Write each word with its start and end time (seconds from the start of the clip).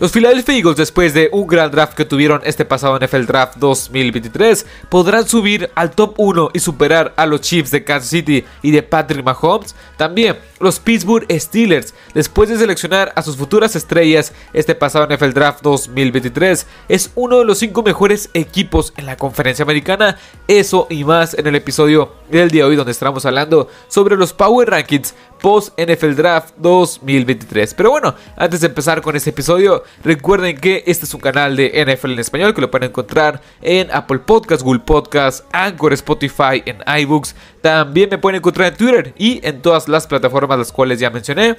Los 0.00 0.12
Philadelphia 0.12 0.54
Eagles, 0.54 0.76
después 0.76 1.12
de 1.12 1.28
un 1.32 1.48
gran 1.48 1.72
draft 1.72 1.94
que 1.94 2.04
tuvieron 2.04 2.40
este 2.44 2.64
pasado 2.64 2.96
NFL 3.00 3.24
Draft 3.24 3.56
2023, 3.56 4.64
podrán 4.88 5.26
subir 5.26 5.72
al 5.74 5.90
top 5.90 6.14
1 6.18 6.50
y 6.54 6.60
superar 6.60 7.14
a 7.16 7.26
los 7.26 7.40
Chiefs 7.40 7.72
de 7.72 7.82
Kansas 7.82 8.10
City 8.10 8.44
y 8.62 8.70
de 8.70 8.84
Patrick 8.84 9.24
Mahomes. 9.24 9.74
También 9.96 10.38
los 10.60 10.78
Pittsburgh 10.78 11.26
Steelers, 11.28 11.94
después 12.14 12.48
de 12.48 12.58
seleccionar 12.58 13.12
a 13.16 13.22
sus 13.22 13.36
futuras 13.36 13.74
estrellas 13.74 14.32
este 14.52 14.76
pasado 14.76 15.12
NFL 15.12 15.32
Draft 15.32 15.62
2023, 15.62 16.68
es 16.88 17.10
uno 17.16 17.38
de 17.38 17.44
los 17.44 17.58
5 17.58 17.82
mejores 17.82 18.30
equipos 18.34 18.92
en 18.96 19.06
la 19.06 19.16
conferencia 19.16 19.64
americana. 19.64 20.16
Eso 20.46 20.86
y 20.90 21.02
más 21.02 21.34
en 21.34 21.48
el 21.48 21.56
episodio 21.56 22.12
del 22.30 22.52
día 22.52 22.62
de 22.62 22.70
hoy, 22.70 22.76
donde 22.76 22.92
estamos 22.92 23.26
hablando 23.26 23.66
sobre 23.88 24.16
los 24.16 24.32
Power 24.32 24.70
Rankings 24.70 25.16
post 25.38 25.78
NFL 25.78 26.14
Draft 26.14 26.54
2023. 26.58 27.74
Pero 27.74 27.90
bueno, 27.90 28.14
antes 28.36 28.60
de 28.60 28.66
empezar 28.68 29.02
con 29.02 29.16
este 29.16 29.30
episodio, 29.30 29.84
recuerden 30.04 30.56
que 30.58 30.84
este 30.86 31.04
es 31.04 31.14
un 31.14 31.20
canal 31.20 31.56
de 31.56 31.84
NFL 31.84 32.12
en 32.12 32.18
español 32.18 32.54
que 32.54 32.60
lo 32.60 32.70
pueden 32.70 32.90
encontrar 32.90 33.40
en 33.62 33.90
Apple 33.92 34.20
Podcasts, 34.20 34.64
Google 34.64 34.80
Podcasts, 34.80 35.44
Anchor, 35.52 35.92
Spotify, 35.92 36.62
en 36.64 36.78
iBooks. 37.00 37.34
También 37.60 38.10
me 38.10 38.18
pueden 38.18 38.38
encontrar 38.38 38.72
en 38.72 38.76
Twitter 38.76 39.14
y 39.16 39.40
en 39.46 39.62
todas 39.62 39.88
las 39.88 40.06
plataformas 40.06 40.58
las 40.58 40.72
cuales 40.72 41.00
ya 41.00 41.10
mencioné. 41.10 41.56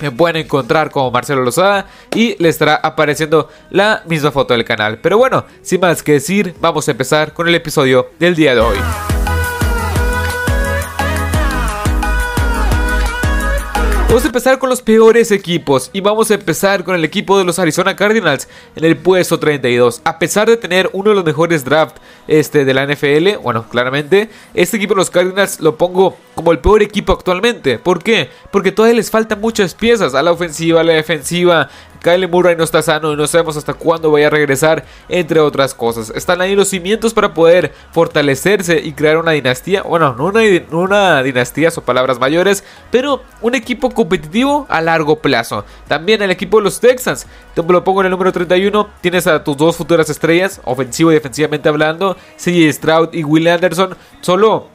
Me 0.00 0.12
pueden 0.12 0.36
encontrar 0.36 0.90
como 0.90 1.10
Marcelo 1.10 1.42
Lozada 1.42 1.86
y 2.14 2.40
le 2.40 2.48
estará 2.48 2.76
apareciendo 2.76 3.48
la 3.70 4.02
misma 4.06 4.30
foto 4.30 4.54
del 4.54 4.64
canal. 4.64 4.98
Pero 4.98 5.18
bueno, 5.18 5.44
sin 5.62 5.80
más 5.80 6.02
que 6.02 6.12
decir, 6.12 6.54
vamos 6.60 6.86
a 6.88 6.92
empezar 6.92 7.32
con 7.32 7.48
el 7.48 7.54
episodio 7.54 8.10
del 8.18 8.36
día 8.36 8.54
de 8.54 8.60
hoy. 8.60 8.78
Vamos 14.08 14.24
a 14.24 14.28
empezar 14.28 14.58
con 14.58 14.70
los 14.70 14.80
peores 14.80 15.30
equipos 15.32 15.90
y 15.92 16.00
vamos 16.00 16.30
a 16.30 16.34
empezar 16.34 16.82
con 16.82 16.94
el 16.94 17.04
equipo 17.04 17.36
de 17.36 17.44
los 17.44 17.58
Arizona 17.58 17.94
Cardinals 17.94 18.48
en 18.74 18.86
el 18.86 18.96
puesto 18.96 19.38
32. 19.38 20.00
A 20.02 20.18
pesar 20.18 20.48
de 20.48 20.56
tener 20.56 20.88
uno 20.94 21.10
de 21.10 21.16
los 21.16 21.26
mejores 21.26 21.62
drafts 21.62 22.00
este, 22.26 22.64
de 22.64 22.72
la 22.72 22.86
NFL, 22.86 23.36
bueno, 23.42 23.68
claramente, 23.68 24.30
este 24.54 24.78
equipo 24.78 24.94
de 24.94 25.00
los 25.00 25.10
Cardinals 25.10 25.60
lo 25.60 25.76
pongo 25.76 26.16
como 26.34 26.52
el 26.52 26.58
peor 26.58 26.82
equipo 26.82 27.12
actualmente. 27.12 27.78
¿Por 27.78 28.02
qué? 28.02 28.30
Porque 28.50 28.72
todavía 28.72 28.96
les 28.96 29.10
faltan 29.10 29.42
muchas 29.42 29.74
piezas 29.74 30.14
a 30.14 30.22
la 30.22 30.32
ofensiva, 30.32 30.80
a 30.80 30.84
la 30.84 30.94
defensiva, 30.94 31.68
Kyle 32.02 32.28
Murray 32.28 32.56
no 32.56 32.64
está 32.64 32.82
sano 32.82 33.12
y 33.12 33.16
no 33.16 33.26
sabemos 33.26 33.56
hasta 33.56 33.74
cuándo 33.74 34.10
vaya 34.10 34.28
a 34.28 34.30
regresar, 34.30 34.84
entre 35.08 35.40
otras 35.40 35.74
cosas. 35.74 36.10
Están 36.14 36.40
ahí 36.40 36.54
los 36.54 36.68
cimientos 36.68 37.14
para 37.14 37.34
poder 37.34 37.72
fortalecerse 37.92 38.80
y 38.80 38.92
crear 38.92 39.16
una 39.16 39.32
dinastía. 39.32 39.82
Bueno, 39.82 40.14
no 40.16 40.26
una, 40.26 40.40
una 40.70 41.22
dinastía, 41.22 41.70
son 41.70 41.84
palabras 41.84 42.18
mayores, 42.18 42.64
pero 42.90 43.22
un 43.40 43.54
equipo 43.54 43.90
competitivo 43.90 44.66
a 44.68 44.80
largo 44.80 45.16
plazo. 45.16 45.64
También 45.86 46.22
el 46.22 46.30
equipo 46.30 46.58
de 46.58 46.64
los 46.64 46.80
Texans, 46.80 47.26
te 47.54 47.62
lo 47.62 47.84
pongo 47.84 48.00
en 48.00 48.06
el 48.06 48.10
número 48.10 48.32
31. 48.32 48.88
Tienes 49.00 49.26
a 49.26 49.42
tus 49.42 49.56
dos 49.56 49.76
futuras 49.76 50.08
estrellas, 50.08 50.60
ofensivo 50.64 51.10
y 51.10 51.14
defensivamente 51.14 51.68
hablando, 51.68 52.16
CJ 52.36 52.72
Stroud 52.72 53.08
y 53.12 53.24
Will 53.24 53.48
Anderson. 53.48 53.96
Solo 54.20 54.68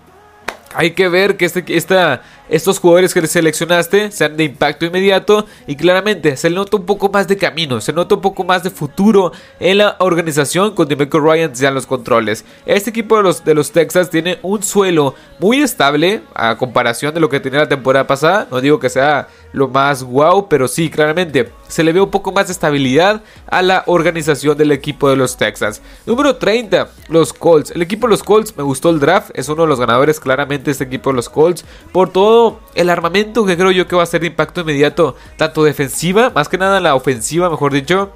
hay 0.75 0.91
que 0.91 1.07
ver 1.07 1.37
que 1.37 1.45
este, 1.45 1.63
esta, 1.67 2.21
estos 2.49 2.79
jugadores 2.79 3.13
que 3.13 3.25
seleccionaste 3.25 4.11
sean 4.11 4.35
de 4.35 4.43
impacto 4.43 4.85
inmediato 4.85 5.45
y 5.65 5.75
claramente 5.75 6.35
se 6.37 6.49
nota 6.49 6.77
un 6.77 6.85
poco 6.85 7.09
más 7.09 7.27
de 7.27 7.37
camino, 7.37 7.79
se 7.81 7.93
nota 7.93 8.15
un 8.15 8.21
poco 8.21 8.43
más 8.43 8.63
de 8.63 8.69
futuro 8.69 9.31
en 9.59 9.77
la 9.77 9.95
organización 9.99 10.75
con 10.75 10.87
Demeco 10.87 11.19
Ryan 11.19 11.53
ya 11.53 11.69
en 11.69 11.75
los 11.75 11.87
controles. 11.87 12.43
Este 12.65 12.89
equipo 12.89 13.17
de 13.17 13.23
los, 13.23 13.43
de 13.43 13.53
los 13.53 13.71
Texas 13.71 14.09
tiene 14.09 14.39
un 14.41 14.61
suelo 14.61 15.15
muy 15.39 15.61
estable 15.61 16.21
a 16.35 16.57
comparación 16.57 17.13
de 17.13 17.19
lo 17.19 17.29
que 17.29 17.39
tenía 17.39 17.59
la 17.59 17.69
temporada 17.69 18.07
pasada. 18.07 18.47
No 18.51 18.61
digo 18.61 18.79
que 18.79 18.89
sea 18.89 19.27
lo 19.53 19.67
más 19.67 20.03
wow, 20.03 20.47
pero 20.49 20.67
sí, 20.67 20.89
claramente 20.89 21.49
se 21.67 21.83
le 21.83 21.93
ve 21.93 22.01
un 22.01 22.11
poco 22.11 22.31
más 22.31 22.47
de 22.47 22.53
estabilidad 22.53 23.23
a 23.47 23.61
la 23.61 23.83
organización 23.87 24.57
del 24.57 24.71
equipo 24.71 25.09
de 25.09 25.15
los 25.15 25.37
Texans. 25.37 25.81
Número 26.05 26.35
30, 26.35 26.89
los 27.09 27.33
Colts. 27.33 27.71
El 27.71 27.81
equipo 27.81 28.07
de 28.07 28.11
los 28.11 28.23
Colts 28.23 28.55
me 28.55 28.63
gustó 28.63 28.89
el 28.89 28.99
draft, 28.99 29.31
es 29.33 29.49
uno 29.49 29.63
de 29.63 29.69
los 29.69 29.79
ganadores 29.79 30.19
claramente 30.19 30.71
este 30.71 30.83
equipo 30.83 31.09
de 31.09 31.15
los 31.15 31.29
Colts 31.29 31.65
por 31.91 32.09
todo 32.09 32.32
el 32.75 32.89
armamento 32.89 33.45
que 33.45 33.57
creo 33.57 33.71
yo 33.71 33.87
que 33.87 33.95
va 33.95 34.03
a 34.03 34.07
ser 34.07 34.21
de 34.21 34.27
impacto 34.27 34.61
inmediato, 34.61 35.15
tanto 35.37 35.63
defensiva, 35.63 36.31
más 36.33 36.49
que 36.49 36.57
nada 36.57 36.79
la 36.79 36.95
ofensiva, 36.95 37.49
mejor 37.49 37.73
dicho 37.73 38.11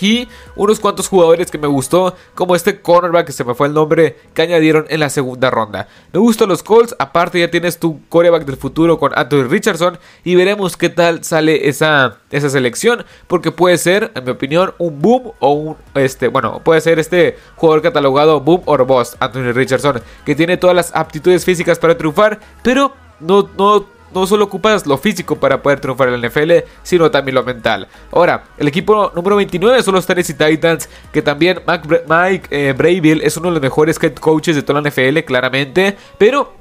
aquí 0.00 0.28
unos 0.56 0.80
cuantos 0.80 1.08
jugadores 1.08 1.50
que 1.50 1.58
me 1.58 1.66
gustó, 1.66 2.16
como 2.34 2.56
este 2.56 2.80
cornerback 2.80 3.26
que 3.26 3.32
se 3.32 3.44
me 3.44 3.54
fue 3.54 3.66
el 3.68 3.74
nombre 3.74 4.16
que 4.32 4.40
añadieron 4.40 4.86
en 4.88 5.00
la 5.00 5.10
segunda 5.10 5.50
ronda. 5.50 5.88
Me 6.12 6.20
gustan 6.20 6.48
los 6.48 6.62
Colts, 6.62 6.96
aparte 6.98 7.38
ya 7.38 7.50
tienes 7.50 7.78
tu 7.78 8.00
coreback 8.08 8.46
del 8.46 8.56
futuro 8.56 8.98
con 8.98 9.12
Anthony 9.14 9.44
Richardson 9.44 9.98
y 10.24 10.36
veremos 10.36 10.78
qué 10.78 10.88
tal 10.88 11.22
sale 11.22 11.68
esa, 11.68 12.16
esa 12.30 12.48
selección, 12.48 13.04
porque 13.26 13.52
puede 13.52 13.76
ser, 13.76 14.10
en 14.14 14.24
mi 14.24 14.30
opinión, 14.30 14.72
un 14.78 15.02
boom 15.02 15.32
o 15.38 15.52
un, 15.52 15.76
este, 15.94 16.28
bueno, 16.28 16.62
puede 16.64 16.80
ser 16.80 16.98
este 16.98 17.36
jugador 17.56 17.82
catalogado 17.82 18.40
boom 18.40 18.62
or 18.64 18.86
bust, 18.86 19.16
Anthony 19.20 19.52
Richardson, 19.52 20.00
que 20.24 20.34
tiene 20.34 20.56
todas 20.56 20.74
las 20.74 20.94
aptitudes 20.94 21.44
físicas 21.44 21.78
para 21.78 21.98
triunfar, 21.98 22.40
pero 22.62 22.94
no, 23.20 23.48
no 23.56 23.86
no 24.14 24.26
solo 24.26 24.44
ocupas 24.44 24.86
lo 24.86 24.98
físico 24.98 25.36
para 25.36 25.62
poder 25.62 25.80
triunfar 25.80 26.08
en 26.08 26.20
la 26.20 26.28
NFL, 26.28 26.52
sino 26.82 27.10
también 27.10 27.34
lo 27.34 27.44
mental. 27.44 27.88
Ahora, 28.12 28.44
el 28.58 28.68
equipo 28.68 29.12
número 29.14 29.36
29 29.36 29.82
son 29.82 29.94
los 29.94 30.06
Tennessee 30.06 30.34
Titans, 30.34 30.88
que 31.12 31.22
también 31.22 31.60
Mike, 31.66 32.48
eh, 32.50 32.74
Brayville 32.76 33.24
es 33.24 33.36
uno 33.36 33.48
de 33.48 33.54
los 33.54 33.62
mejores 33.62 34.02
head 34.02 34.14
coaches 34.14 34.56
de 34.56 34.62
toda 34.62 34.80
la 34.80 34.90
NFL, 34.90 35.20
claramente, 35.20 35.96
pero 36.18 36.59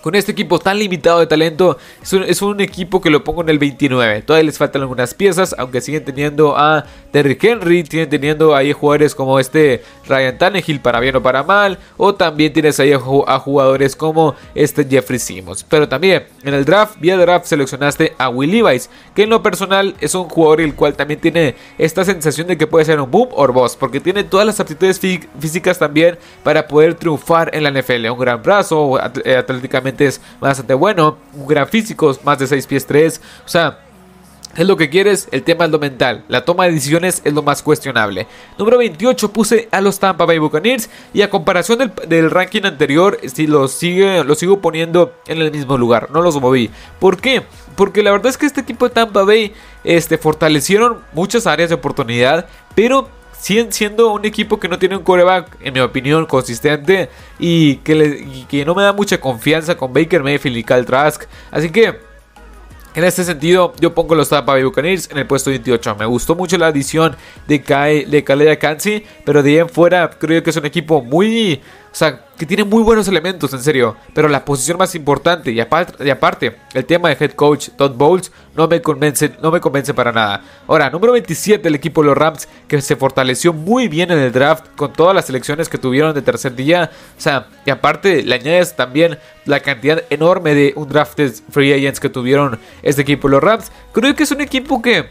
con 0.00 0.14
este 0.14 0.32
equipo 0.32 0.58
tan 0.58 0.78
limitado 0.78 1.20
de 1.20 1.26
talento, 1.26 1.78
es 2.02 2.42
un, 2.42 2.60
equipo 2.60 3.00
que 3.00 3.10
lo 3.10 3.24
pongo 3.24 3.42
en 3.42 3.48
el 3.48 3.58
29. 3.58 4.22
Todavía 4.22 4.46
les 4.46 4.58
faltan 4.58 4.82
algunas 4.82 5.14
piezas, 5.14 5.54
aunque 5.58 5.80
siguen 5.80 6.04
teniendo 6.04 6.56
a 6.56 6.84
Derrick 7.12 7.42
Henry, 7.42 7.84
siguen 7.86 8.08
teniendo 8.08 8.54
ahí 8.54 8.72
jugadores 8.72 9.14
como 9.14 9.38
este 9.38 9.82
Ryan 10.06 10.38
Tannehill 10.38 10.80
para 10.80 11.00
bien 11.00 11.16
o 11.16 11.22
para 11.22 11.42
mal, 11.42 11.78
o 11.96 12.14
también 12.14 12.52
tienes 12.52 12.78
ahí 12.80 12.92
a, 12.92 12.98
jugadores 12.98 13.96
como 13.96 14.34
este 14.54 14.84
Jeffrey 14.84 15.18
Simmons. 15.18 15.64
Pero 15.68 15.88
también 15.88 16.24
en 16.44 16.54
el 16.54 16.64
draft, 16.64 16.98
vía 17.00 17.16
draft 17.16 17.46
seleccionaste 17.46 18.14
a 18.18 18.28
Will 18.28 18.50
Levi's, 18.50 18.90
que 19.14 19.24
en 19.24 19.30
lo 19.30 19.42
personal 19.42 19.94
es 20.00 20.14
un 20.14 20.28
jugador 20.28 20.60
el 20.60 20.74
cual 20.74 20.94
también 20.94 21.20
tiene 21.20 21.54
esta 21.78 22.04
sensación 22.04 22.46
de 22.46 22.58
que 22.58 22.66
puede 22.66 22.84
ser 22.84 23.00
un 23.00 23.10
boom 23.10 23.28
o 23.32 23.46
boss, 23.52 23.76
porque 23.76 24.00
tiene 24.00 24.24
todas 24.24 24.46
las 24.46 24.60
aptitudes 24.60 24.98
físicas 24.98 25.78
también 25.78 26.18
para 26.42 26.66
poder 26.66 26.94
triunfar 26.94 27.50
en 27.54 27.64
la 27.64 27.70
NFL. 27.70 28.10
Un 28.10 28.18
gran 28.18 28.42
brazo, 28.42 28.98
eh, 29.24 29.36
es 29.98 30.20
bastante 30.40 30.74
bueno, 30.74 31.18
un 31.34 31.46
más 32.24 32.38
de 32.38 32.46
6 32.46 32.66
pies 32.66 32.86
3, 32.86 33.20
o 33.44 33.48
sea, 33.48 33.78
es 34.56 34.66
lo 34.66 34.76
que 34.76 34.90
quieres, 34.90 35.28
el 35.30 35.44
tema 35.44 35.64
es 35.64 35.70
lo 35.70 35.78
mental. 35.78 36.24
La 36.26 36.44
toma 36.44 36.64
de 36.64 36.72
decisiones 36.72 37.22
es 37.24 37.32
lo 37.32 37.42
más 37.42 37.62
cuestionable. 37.62 38.26
Número 38.58 38.78
28 38.78 39.32
puse 39.32 39.68
a 39.70 39.80
los 39.80 40.00
Tampa 40.00 40.24
Bay 40.24 40.38
Buccaneers 40.38 40.90
y 41.14 41.22
a 41.22 41.30
comparación 41.30 41.92
del, 42.08 42.30
ranking 42.30 42.62
anterior, 42.64 43.18
si 43.32 43.46
los, 43.46 43.72
sigue, 43.72 44.24
los 44.24 44.38
sigo 44.38 44.60
poniendo 44.60 45.14
en 45.28 45.40
el 45.40 45.52
mismo 45.52 45.78
lugar, 45.78 46.10
no 46.10 46.20
los 46.20 46.40
moví. 46.40 46.68
¿Por 46.98 47.20
qué? 47.20 47.42
Porque 47.76 48.02
la 48.02 48.10
verdad 48.10 48.26
es 48.26 48.38
que 48.38 48.46
este 48.46 48.60
equipo 48.60 48.88
de 48.88 48.94
Tampa 48.94 49.22
Bay 49.22 49.54
este, 49.84 50.18
fortalecieron 50.18 50.98
muchas 51.12 51.46
áreas 51.46 51.68
de 51.68 51.76
oportunidad, 51.76 52.46
pero 52.74 53.08
siendo 53.40 54.12
un 54.12 54.24
equipo 54.24 54.60
que 54.60 54.68
no 54.68 54.78
tiene 54.78 54.96
un 54.96 55.02
coreback, 55.02 55.56
en 55.60 55.74
mi 55.74 55.80
opinión, 55.80 56.26
consistente 56.26 57.08
y 57.38 57.76
que, 57.76 58.64
no 58.66 58.74
me 58.74 58.82
da 58.82 58.92
mucha 58.92 59.18
confianza 59.20 59.76
con 59.76 59.92
Baker 59.92 60.22
Mayfield 60.22 60.58
y 60.58 60.64
Kyle 60.64 60.84
Trask. 60.84 61.24
Así 61.50 61.70
que 61.70 62.00
en 62.94 63.04
este 63.04 63.22
sentido, 63.24 63.72
yo 63.80 63.94
pongo 63.94 64.14
los 64.14 64.28
Tampa 64.28 64.52
Bay 64.52 64.64
Buccaneers 64.64 65.10
en 65.10 65.18
el 65.18 65.26
puesto 65.26 65.50
28. 65.50 65.96
Me 65.96 66.06
gustó 66.06 66.34
mucho 66.34 66.58
la 66.58 66.66
adición 66.66 67.16
de, 67.46 67.62
Kai, 67.62 68.04
de 68.04 68.24
Kalea 68.24 68.58
Kansi, 68.58 69.04
pero 69.24 69.42
de 69.42 69.50
ahí 69.50 69.58
en 69.58 69.68
fuera 69.68 70.10
creo 70.10 70.42
que 70.42 70.50
es 70.50 70.56
un 70.56 70.66
equipo 70.66 71.00
muy 71.00 71.60
o 71.92 71.94
sea, 71.94 72.24
que 72.40 72.46
tiene 72.46 72.64
muy 72.64 72.82
buenos 72.82 73.06
elementos, 73.06 73.52
en 73.52 73.62
serio. 73.62 73.96
Pero 74.14 74.26
la 74.26 74.46
posición 74.46 74.78
más 74.78 74.94
importante, 74.94 75.52
y 75.52 75.60
aparte, 75.60 76.02
y 76.02 76.08
aparte 76.08 76.56
el 76.72 76.86
tema 76.86 77.10
de 77.10 77.16
head 77.20 77.32
coach 77.32 77.68
Todd 77.76 77.94
Bowles 77.96 78.32
no 78.56 78.66
me 78.66 78.80
convence, 78.80 79.32
no 79.42 79.50
me 79.50 79.60
convence 79.60 79.92
para 79.92 80.10
nada. 80.10 80.42
Ahora, 80.66 80.88
número 80.88 81.12
27, 81.12 81.68
el 81.68 81.74
equipo 81.74 82.00
de 82.00 82.06
los 82.06 82.16
Rams, 82.16 82.48
que 82.66 82.80
se 82.80 82.96
fortaleció 82.96 83.52
muy 83.52 83.88
bien 83.88 84.10
en 84.10 84.18
el 84.18 84.32
draft 84.32 84.68
con 84.74 84.94
todas 84.94 85.14
las 85.14 85.26
selecciones 85.26 85.68
que 85.68 85.76
tuvieron 85.76 86.14
de 86.14 86.22
tercer 86.22 86.56
día. 86.56 86.90
O 87.18 87.20
sea, 87.20 87.46
y 87.66 87.70
aparte 87.70 88.22
le 88.22 88.34
añades 88.36 88.74
también 88.74 89.18
la 89.44 89.60
cantidad 89.60 90.02
enorme 90.08 90.54
de 90.54 90.72
un 90.76 90.88
drafted 90.88 91.34
free 91.50 91.74
agents 91.74 92.00
que 92.00 92.08
tuvieron 92.08 92.58
este 92.82 93.02
equipo 93.02 93.28
de 93.28 93.32
los 93.32 93.42
Rams. 93.42 93.70
Creo 93.92 94.14
que 94.14 94.22
es 94.22 94.30
un 94.30 94.40
equipo 94.40 94.80
que 94.80 95.10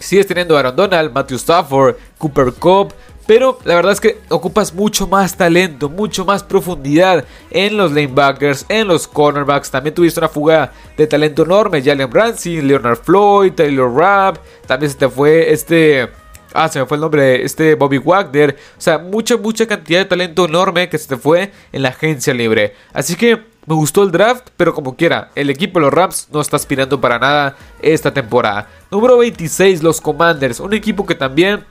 sigues 0.00 0.26
teniendo 0.26 0.56
Aaron 0.56 0.74
Donald, 0.74 1.12
Matthew 1.12 1.36
Stafford, 1.36 1.96
Cooper 2.18 2.52
Cobb. 2.54 2.92
Pero 3.26 3.60
la 3.64 3.76
verdad 3.76 3.92
es 3.92 4.00
que 4.00 4.18
ocupas 4.28 4.74
mucho 4.74 5.06
más 5.06 5.36
talento, 5.36 5.88
mucho 5.88 6.24
más 6.24 6.42
profundidad 6.42 7.24
en 7.52 7.76
los 7.76 7.92
lanebackers, 7.92 8.66
en 8.68 8.88
los 8.88 9.06
cornerbacks. 9.06 9.70
También 9.70 9.94
tuviste 9.94 10.18
una 10.18 10.28
fuga 10.28 10.72
de 10.96 11.06
talento 11.06 11.44
enorme. 11.44 11.80
Jalen 11.80 12.10
Ramsey, 12.10 12.60
Leonard 12.60 12.98
Floyd, 12.98 13.52
Taylor 13.52 13.94
Rapp. 13.94 14.38
También 14.66 14.90
se 14.90 14.98
te 14.98 15.08
fue 15.08 15.52
este... 15.52 16.08
Ah, 16.52 16.68
se 16.68 16.80
me 16.80 16.86
fue 16.86 16.96
el 16.96 17.02
nombre, 17.02 17.44
este 17.44 17.76
Bobby 17.76 17.98
Wagner. 17.98 18.56
O 18.76 18.80
sea, 18.80 18.98
mucha, 18.98 19.36
mucha 19.36 19.64
cantidad 19.64 20.00
de 20.00 20.06
talento 20.06 20.46
enorme 20.46 20.88
que 20.88 20.98
se 20.98 21.06
te 21.06 21.16
fue 21.16 21.52
en 21.70 21.82
la 21.82 21.90
agencia 21.90 22.34
libre. 22.34 22.74
Así 22.92 23.14
que 23.14 23.44
Me 23.70 23.76
gustó 23.76 24.02
el 24.02 24.10
draft, 24.10 24.48
pero 24.56 24.74
como 24.74 24.96
quiera, 24.96 25.30
el 25.36 25.48
equipo 25.48 25.78
de 25.78 25.84
los 25.84 25.94
Rams 25.94 26.26
no 26.32 26.40
está 26.40 26.56
aspirando 26.56 27.00
para 27.00 27.20
nada 27.20 27.56
esta 27.80 28.12
temporada. 28.12 28.66
Número 28.90 29.16
26, 29.18 29.84
los 29.84 30.00
Commanders, 30.00 30.58
un 30.58 30.74
equipo 30.74 31.06
que 31.06 31.14
también 31.14 31.64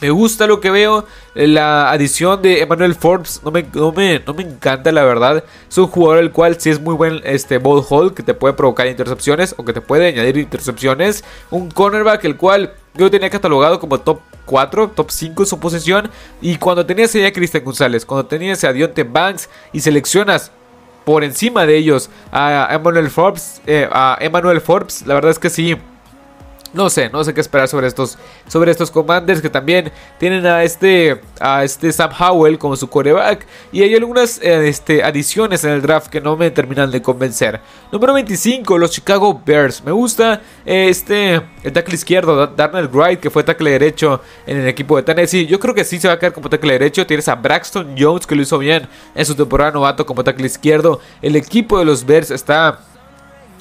me 0.00 0.08
gusta 0.08 0.46
lo 0.46 0.58
que 0.58 0.70
veo. 0.70 1.04
La 1.34 1.90
adición 1.90 2.40
de 2.40 2.62
Emmanuel 2.62 2.94
Forbes 2.94 3.42
no 3.44 3.50
me, 3.50 3.62
no 3.74 3.92
me, 3.92 4.22
no 4.26 4.32
me 4.32 4.42
encanta, 4.42 4.90
la 4.90 5.04
verdad. 5.04 5.44
Es 5.68 5.76
un 5.76 5.88
jugador 5.88 6.22
el 6.24 6.32
cual 6.32 6.58
sí 6.58 6.70
es 6.70 6.80
muy 6.80 6.94
buen 6.94 7.20
este, 7.24 7.58
ball 7.58 7.84
hold, 7.86 8.14
que 8.14 8.22
te 8.22 8.32
puede 8.32 8.54
provocar 8.54 8.86
intercepciones 8.86 9.54
o 9.58 9.66
que 9.66 9.74
te 9.74 9.82
puede 9.82 10.06
añadir 10.06 10.38
intercepciones. 10.38 11.24
Un 11.50 11.70
cornerback 11.70 12.24
el 12.24 12.38
cual 12.38 12.72
yo 12.94 13.10
tenía 13.10 13.28
catalogado 13.28 13.78
como 13.78 14.00
top 14.00 14.20
4, 14.46 14.92
top 14.96 15.10
5 15.10 15.42
en 15.42 15.46
su 15.46 15.60
posición. 15.60 16.10
Y 16.40 16.56
cuando 16.56 16.86
tenías 16.86 17.14
a 17.14 17.32
Cristian 17.32 17.64
González, 17.64 18.06
cuando 18.06 18.24
tenías 18.24 18.64
a 18.64 18.72
Dionte 18.72 19.02
Banks 19.02 19.50
y 19.74 19.80
seleccionas 19.80 20.52
por 21.04 21.24
encima 21.24 21.66
de 21.66 21.76
ellos. 21.76 22.10
A 22.30 22.68
Emmanuel 22.72 23.10
Forbes, 23.10 23.60
eh, 23.66 23.88
a 23.90 24.16
Emmanuel 24.20 24.60
Forbes, 24.60 25.06
la 25.06 25.14
verdad 25.14 25.30
es 25.30 25.38
que 25.38 25.50
sí 25.50 25.76
no 26.72 26.88
sé, 26.88 27.10
no 27.10 27.22
sé 27.22 27.34
qué 27.34 27.40
esperar 27.40 27.68
sobre 27.68 27.86
estos, 27.86 28.18
sobre 28.48 28.70
estos 28.70 28.90
commanders 28.90 29.42
que 29.42 29.50
también 29.50 29.92
tienen 30.18 30.46
a 30.46 30.62
este, 30.62 31.20
a 31.40 31.64
este 31.64 31.92
Sam 31.92 32.10
Howell 32.18 32.58
como 32.58 32.76
su 32.76 32.88
coreback. 32.88 33.46
Y 33.72 33.82
hay 33.82 33.94
algunas 33.94 34.40
eh, 34.42 34.68
este, 34.68 35.02
adiciones 35.02 35.64
en 35.64 35.72
el 35.72 35.82
draft 35.82 36.08
que 36.08 36.20
no 36.20 36.36
me 36.36 36.50
terminan 36.50 36.90
de 36.90 37.02
convencer. 37.02 37.60
Número 37.90 38.14
25, 38.14 38.78
los 38.78 38.90
Chicago 38.90 39.40
Bears. 39.44 39.84
Me 39.84 39.92
gusta 39.92 40.40
eh, 40.64 40.86
este, 40.88 41.42
el 41.62 41.72
tackle 41.72 41.94
izquierdo, 41.94 42.46
Darnell 42.46 42.88
Wright, 42.88 43.20
que 43.20 43.30
fue 43.30 43.44
tackle 43.44 43.70
derecho 43.70 44.20
en 44.46 44.58
el 44.58 44.68
equipo 44.68 44.96
de 44.96 45.02
Tennessee. 45.02 45.46
Yo 45.46 45.60
creo 45.60 45.74
que 45.74 45.84
sí 45.84 46.00
se 46.00 46.08
va 46.08 46.14
a 46.14 46.18
quedar 46.18 46.32
como 46.32 46.48
tackle 46.48 46.72
derecho. 46.72 47.06
Tienes 47.06 47.28
a 47.28 47.34
Braxton 47.34 47.94
Jones, 47.98 48.26
que 48.26 48.34
lo 48.34 48.42
hizo 48.42 48.58
bien 48.58 48.88
en 49.14 49.26
su 49.26 49.34
temporada 49.34 49.72
novato 49.72 50.06
como 50.06 50.24
tackle 50.24 50.46
izquierdo. 50.46 51.00
El 51.20 51.36
equipo 51.36 51.78
de 51.78 51.84
los 51.84 52.06
Bears 52.06 52.30
está 52.30 52.80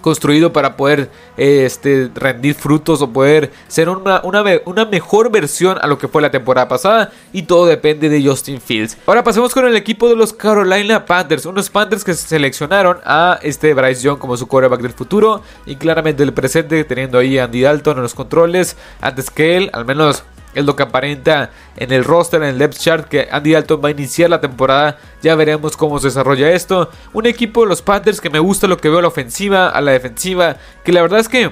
construido 0.01 0.51
para 0.51 0.75
poder 0.75 1.09
este, 1.37 2.09
rendir 2.13 2.55
frutos 2.55 3.01
o 3.01 3.11
poder 3.11 3.51
ser 3.67 3.89
una, 3.89 4.21
una, 4.23 4.85
mejor 4.85 5.31
versión 5.31 5.77
a 5.81 5.87
lo 5.87 5.97
que 5.97 6.07
fue 6.07 6.21
la 6.21 6.31
temporada 6.31 6.67
pasada 6.67 7.11
y 7.31 7.43
todo 7.43 7.65
depende 7.65 8.09
de 8.09 8.23
Justin 8.23 8.59
Fields. 8.59 8.97
Ahora 9.05 9.23
pasemos 9.23 9.53
con 9.53 9.65
el 9.65 9.75
equipo 9.75 10.09
de 10.09 10.15
los 10.15 10.33
Carolina 10.33 11.05
Panthers, 11.05 11.45
unos 11.45 11.69
Panthers 11.69 12.03
que 12.03 12.13
seleccionaron 12.13 12.97
a 13.05 13.39
este 13.41 13.73
Bryce 13.73 14.01
Young 14.01 14.17
como 14.17 14.35
su 14.37 14.47
quarterback 14.47 14.81
del 14.81 14.93
futuro 14.93 15.41
y 15.65 15.75
claramente 15.75 16.23
el 16.23 16.33
presente 16.33 16.83
teniendo 16.83 17.19
ahí 17.19 17.37
a 17.37 17.45
Andy 17.45 17.61
Dalton 17.61 17.97
en 17.97 18.03
los 18.03 18.13
controles 18.13 18.75
antes 18.99 19.29
que 19.29 19.57
él, 19.57 19.69
al 19.73 19.85
menos 19.85 20.23
es 20.53 20.65
lo 20.65 20.75
que 20.75 20.83
aparenta 20.83 21.51
en 21.77 21.91
el 21.91 22.03
roster, 22.03 22.41
en 22.43 22.49
el 22.49 22.57
depth 22.57 22.77
chart, 22.77 23.07
que 23.07 23.27
Andy 23.31 23.53
Dalton 23.53 23.81
va 23.83 23.87
a 23.89 23.91
iniciar 23.91 24.29
la 24.29 24.41
temporada. 24.41 24.97
Ya 25.21 25.35
veremos 25.35 25.77
cómo 25.77 25.99
se 25.99 26.07
desarrolla 26.07 26.51
esto. 26.51 26.89
Un 27.13 27.25
equipo 27.25 27.61
de 27.61 27.67
los 27.67 27.81
Panthers 27.81 28.21
que 28.21 28.29
me 28.29 28.39
gusta 28.39 28.67
lo 28.67 28.77
que 28.77 28.89
veo 28.89 28.99
a 28.99 29.03
la 29.03 29.07
ofensiva, 29.07 29.69
a 29.69 29.81
la 29.81 29.91
defensiva, 29.91 30.57
que 30.83 30.91
la 30.91 31.01
verdad 31.01 31.19
es 31.19 31.29
que 31.29 31.51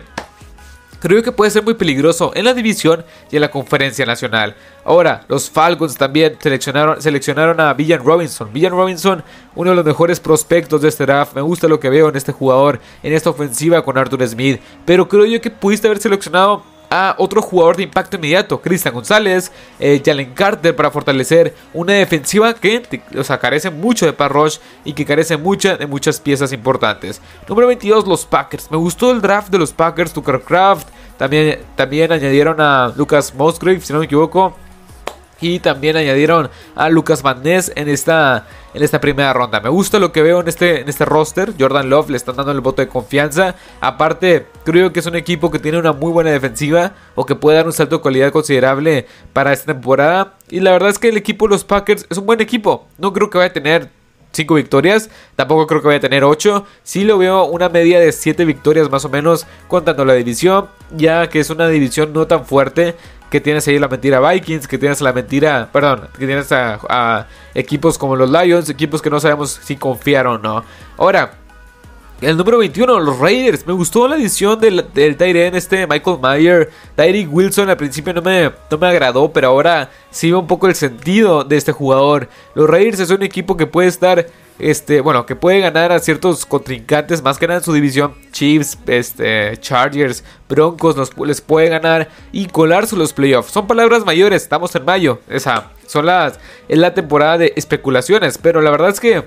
creo 1.00 1.24
que 1.24 1.32
puede 1.32 1.52
ser 1.52 1.64
muy 1.64 1.76
peligroso 1.76 2.32
en 2.36 2.46
la 2.46 2.54
división 2.54 3.06
y 3.32 3.38
en 3.38 3.42
la 3.42 3.52
conferencia 3.52 4.06
nacional. 4.06 4.56
Ahora, 4.84 5.24
los 5.28 5.50
Falcons 5.50 5.96
también 5.96 6.38
seleccionaron, 6.40 7.02
seleccionaron 7.02 7.60
a 7.60 7.74
Villan 7.74 8.04
Robinson. 8.04 8.52
Villan 8.52 8.72
Robinson, 8.72 9.24
uno 9.56 9.70
de 9.72 9.76
los 9.78 9.86
mejores 9.86 10.20
prospectos 10.20 10.82
de 10.82 10.90
este 10.90 11.06
draft. 11.06 11.36
Me 11.36 11.42
gusta 11.42 11.68
lo 11.68 11.80
que 11.80 11.90
veo 11.90 12.10
en 12.10 12.16
este 12.16 12.32
jugador, 12.32 12.80
en 13.04 13.14
esta 13.14 13.30
ofensiva 13.30 13.84
con 13.84 13.98
Arthur 13.98 14.28
Smith. 14.28 14.62
Pero 14.86 15.08
creo 15.08 15.26
yo 15.26 15.40
que 15.42 15.52
pudiste 15.52 15.88
haber 15.88 16.00
seleccionado 16.00 16.64
a 16.90 17.16
otro 17.18 17.42
jugador 17.42 17.78
de 17.78 17.84
impacto 17.84 18.18
inmediato, 18.18 18.62
Cristian 18.62 18.94
González, 18.94 19.52
eh, 19.80 20.02
Jalen 20.04 20.34
Carter 20.34 20.76
para 20.76 20.92
fortalecer 20.92 21.54
una 21.74 21.94
defensiva 21.94 22.54
que 22.54 22.84
o 23.18 23.40
carece 23.40 23.70
mucho 23.70 24.06
de 24.06 24.14
Parrosh 24.14 24.58
y 24.84 24.94
que 24.94 25.06
carece 25.06 25.38
mucha, 25.38 25.78
de 25.78 25.88
muchas 25.88 26.20
piezas 26.20 26.52
importantes. 26.52 27.22
Número 27.48 27.68
22, 27.68 28.08
los 28.08 28.26
Packers. 28.26 28.72
Me 28.72 28.78
gustó 28.78 29.12
el 29.12 29.22
draft 29.22 29.50
de 29.50 29.60
los 29.60 29.72
Packers, 29.72 30.14
Tucker 30.14 30.42
Craft. 30.42 30.88
También, 31.18 31.60
también 31.76 32.12
añadieron 32.12 32.62
a 32.62 32.94
Lucas 32.96 33.34
Musgrave, 33.36 33.82
si 33.82 33.92
no 33.92 34.00
me 34.00 34.06
equivoco. 34.06 34.56
Y 35.42 35.60
también 35.60 35.98
añadieron 35.98 36.50
a 36.76 36.90
Lucas 36.90 37.22
Van 37.22 37.42
Ness 37.44 37.72
en 37.76 37.88
esta, 37.90 38.48
en 38.74 38.84
esta 38.84 39.00
primera 39.00 39.34
ronda. 39.34 39.60
Me 39.60 39.70
gusta 39.70 40.00
lo 40.00 40.12
que 40.12 40.22
veo 40.22 40.42
en 40.42 40.48
este, 40.48 40.90
este 40.90 41.06
roster. 41.06 41.54
Jordan 41.60 41.90
Love 41.90 42.10
le 42.10 42.18
están 42.18 42.36
dando 42.36 42.52
el 42.52 42.62
voto 42.62 42.82
de 42.82 42.88
confianza. 42.88 43.56
Aparte, 43.82 44.48
creo 44.66 44.92
que 44.92 45.00
es 45.00 45.06
un 45.06 45.16
equipo 45.16 45.50
que 45.50 45.60
tiene 45.60 45.78
una 45.78 45.94
muy 45.94 46.12
buena 46.12 46.32
defensiva. 46.32 46.94
O 47.16 47.26
que 47.26 47.36
puede 47.36 47.58
dar 47.58 47.66
un 47.66 47.74
salto 47.74 47.98
de 47.98 48.04
calidad 48.04 48.32
considerable 48.32 49.08
para 49.34 49.54
esta 49.54 49.74
temporada. 49.74 50.36
Y 50.50 50.60
la 50.60 50.72
verdad 50.72 50.90
es 50.90 51.00
que 51.00 51.10
el 51.10 51.18
equipo 51.18 51.46
de 51.48 51.52
los 51.52 51.64
Packers 51.64 52.06
es 52.10 52.18
un 52.18 52.26
buen 52.26 52.42
equipo. 52.42 52.88
No 52.98 53.14
creo 53.14 53.30
que 53.30 53.38
vaya 53.38 53.50
a 53.50 53.54
tener 53.54 53.90
5 54.32 54.54
victorias. 54.56 55.10
Tampoco 55.36 55.68
creo 55.68 55.82
que 55.82 55.88
vaya 55.88 55.98
a 55.98 56.02
tener 56.02 56.24
8. 56.24 56.66
Sí 56.84 57.04
lo 57.04 57.18
veo 57.18 57.46
una 57.46 57.70
media 57.70 58.00
de 58.00 58.12
7 58.12 58.46
victorias 58.46 58.90
más 58.90 59.06
o 59.06 59.10
menos 59.10 59.48
contando 59.68 60.06
la 60.06 60.14
división. 60.14 60.68
Ya 60.96 61.30
que 61.30 61.40
es 61.40 61.50
una 61.50 61.68
división 61.68 62.14
no 62.14 62.28
tan 62.28 62.46
fuerte 62.46 62.96
que 63.30 63.40
tienes 63.40 63.68
ahí 63.68 63.78
la 63.80 63.88
mentira 63.88 64.20
Vikings, 64.20 64.68
que 64.68 64.78
tienes 64.78 65.02
la 65.02 65.14
mentira, 65.14 65.70
perdón, 65.72 66.08
que 66.18 66.26
tienes 66.26 66.52
a, 66.52 67.28
equipos 67.54 67.98
como 67.98 68.16
los 68.16 68.30
Lions, 68.30 68.70
equipos 68.70 69.02
que 69.02 69.10
no 69.10 69.20
sabemos 69.20 69.60
si 69.64 69.76
confiar 69.76 70.28
o 70.28 70.38
no. 70.38 70.64
Ahora, 70.98 71.34
el 72.22 72.36
número 72.36 72.58
21, 72.58 73.00
los 73.00 73.18
Raiders. 73.18 73.66
Me 73.66 73.74
gustó 73.74 74.08
la 74.08 74.18
edición 74.18 74.60
del, 74.60 74.86
del 74.94 75.16
Tyrion, 75.16 75.56
este 75.56 75.88
Michael 75.88 76.20
Mayer. 76.20 76.70
Tyreek 76.96 77.32
Wilson 77.32 77.70
al 77.70 77.78
principio 77.78 78.14
no 78.14 78.22
me, 78.22 78.52
no 78.70 78.78
me 78.78 78.88
agradó, 78.88 79.32
pero 79.32 79.48
ahora 79.48 79.90
sí 80.12 80.30
ve 80.30 80.38
un 80.38 80.48
poco 80.48 80.68
el 80.68 80.76
sentido 80.76 81.44
de 81.46 81.56
este 81.56 81.72
jugador. 81.72 82.28
Los 82.56 82.70
Raiders 82.70 83.00
es 83.00 83.10
un 83.10 83.24
equipo 83.24 83.56
que 83.56 83.68
puede 83.68 83.88
estar 83.88 84.26
este, 84.60 85.02
bueno, 85.02 85.26
que 85.26 85.36
puede 85.36 85.60
ganar 85.60 85.92
a 85.92 86.00
ciertos 86.00 86.46
contrincantes, 86.46 87.22
más 87.24 87.38
que 87.38 87.48
nada 87.48 87.60
en 87.60 87.66
su 87.66 87.74
división, 87.74 88.14
Chiefs, 88.32 88.78
este, 88.88 89.58
Chargers, 89.58 90.24
Broncos, 90.48 90.96
les 91.26 91.42
puede 91.42 91.70
ganar 91.70 92.10
y 92.32 92.48
colarse 92.48 92.96
los 92.96 93.14
playoffs. 93.14 93.52
Son 93.52 93.68
palabras 93.68 94.06
mayores, 94.06 94.44
estamos 94.44 94.76
en 94.76 94.86
mayo, 94.86 95.20
esa, 95.30 95.72
son 95.88 96.06
las, 96.06 96.40
es 96.68 96.78
la 96.78 96.94
temporada 96.94 97.38
de 97.38 97.54
especulaciones, 97.56 98.38
pero 98.38 98.62
la 98.62 98.72
verdad 98.72 98.90
es 98.90 99.00
que 99.00 99.24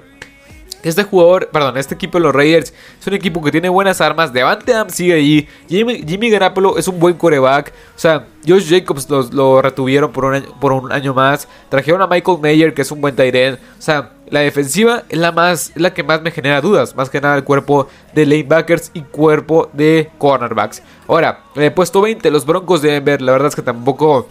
este 0.83 1.05
jugador, 1.05 1.49
perdón, 1.53 1.77
este 1.77 1.95
equipo 1.95 2.19
de 2.19 2.25
los 2.25 2.35
Raiders 2.35 2.73
es 3.01 3.07
un 3.07 3.15
equipo 3.15 3.43
que 3.43 3.51
tiene 3.51 3.69
buenas 3.69 4.01
armas. 4.01 4.33
Devante 4.33 4.75
Adams 4.75 4.95
sigue 4.95 5.15
ahí. 5.15 5.49
Jimmy, 5.69 6.05
Jimmy 6.07 6.31
es 6.77 6.89
un 6.89 6.99
buen 6.99 7.15
coreback. 7.15 7.73
O 7.95 7.99
sea, 7.99 8.27
Josh 8.47 8.69
Jacobs 8.69 9.09
lo, 9.33 9.63
retuvieron 9.63 10.11
por 10.13 10.25
un, 10.25 10.35
año, 10.35 10.61
por 10.61 10.73
un 10.73 10.91
año 10.93 11.15
más. 11.15 11.47
Trajeron 11.69 12.03
a 12.03 12.07
Michael 12.07 12.39
Mayer, 12.41 12.75
que 12.75 12.83
es 12.83 12.91
un 12.91 13.01
buen 13.01 13.15
end. 13.19 13.59
O 13.79 13.83
sea, 13.83 14.13
la 14.29 14.41
defensiva 14.41 15.05
es 15.09 15.19
la, 15.19 15.31
más, 15.31 15.73
la 15.77 15.95
que 15.95 16.03
más 16.03 16.23
me 16.23 16.31
genera 16.31 16.61
dudas. 16.61 16.97
Más 16.97 17.11
que 17.11 17.21
nada 17.21 17.37
el 17.37 17.45
cuerpo 17.45 17.89
de 18.15 18.27
lanebackers 18.27 18.91
y 18.95 19.03
cuerpo 19.03 19.71
de 19.73 20.11
cornerbacks. 20.19 20.83
Ahora, 21.07 21.45
puesto 21.75 22.01
20, 22.01 22.31
los 22.31 22.45
Broncos 22.45 22.83
de 22.83 22.93
Denver. 22.93 23.23
La 23.23 23.33
verdad 23.33 23.49
es 23.49 23.57
que 23.57 23.63
tampoco 23.63 24.27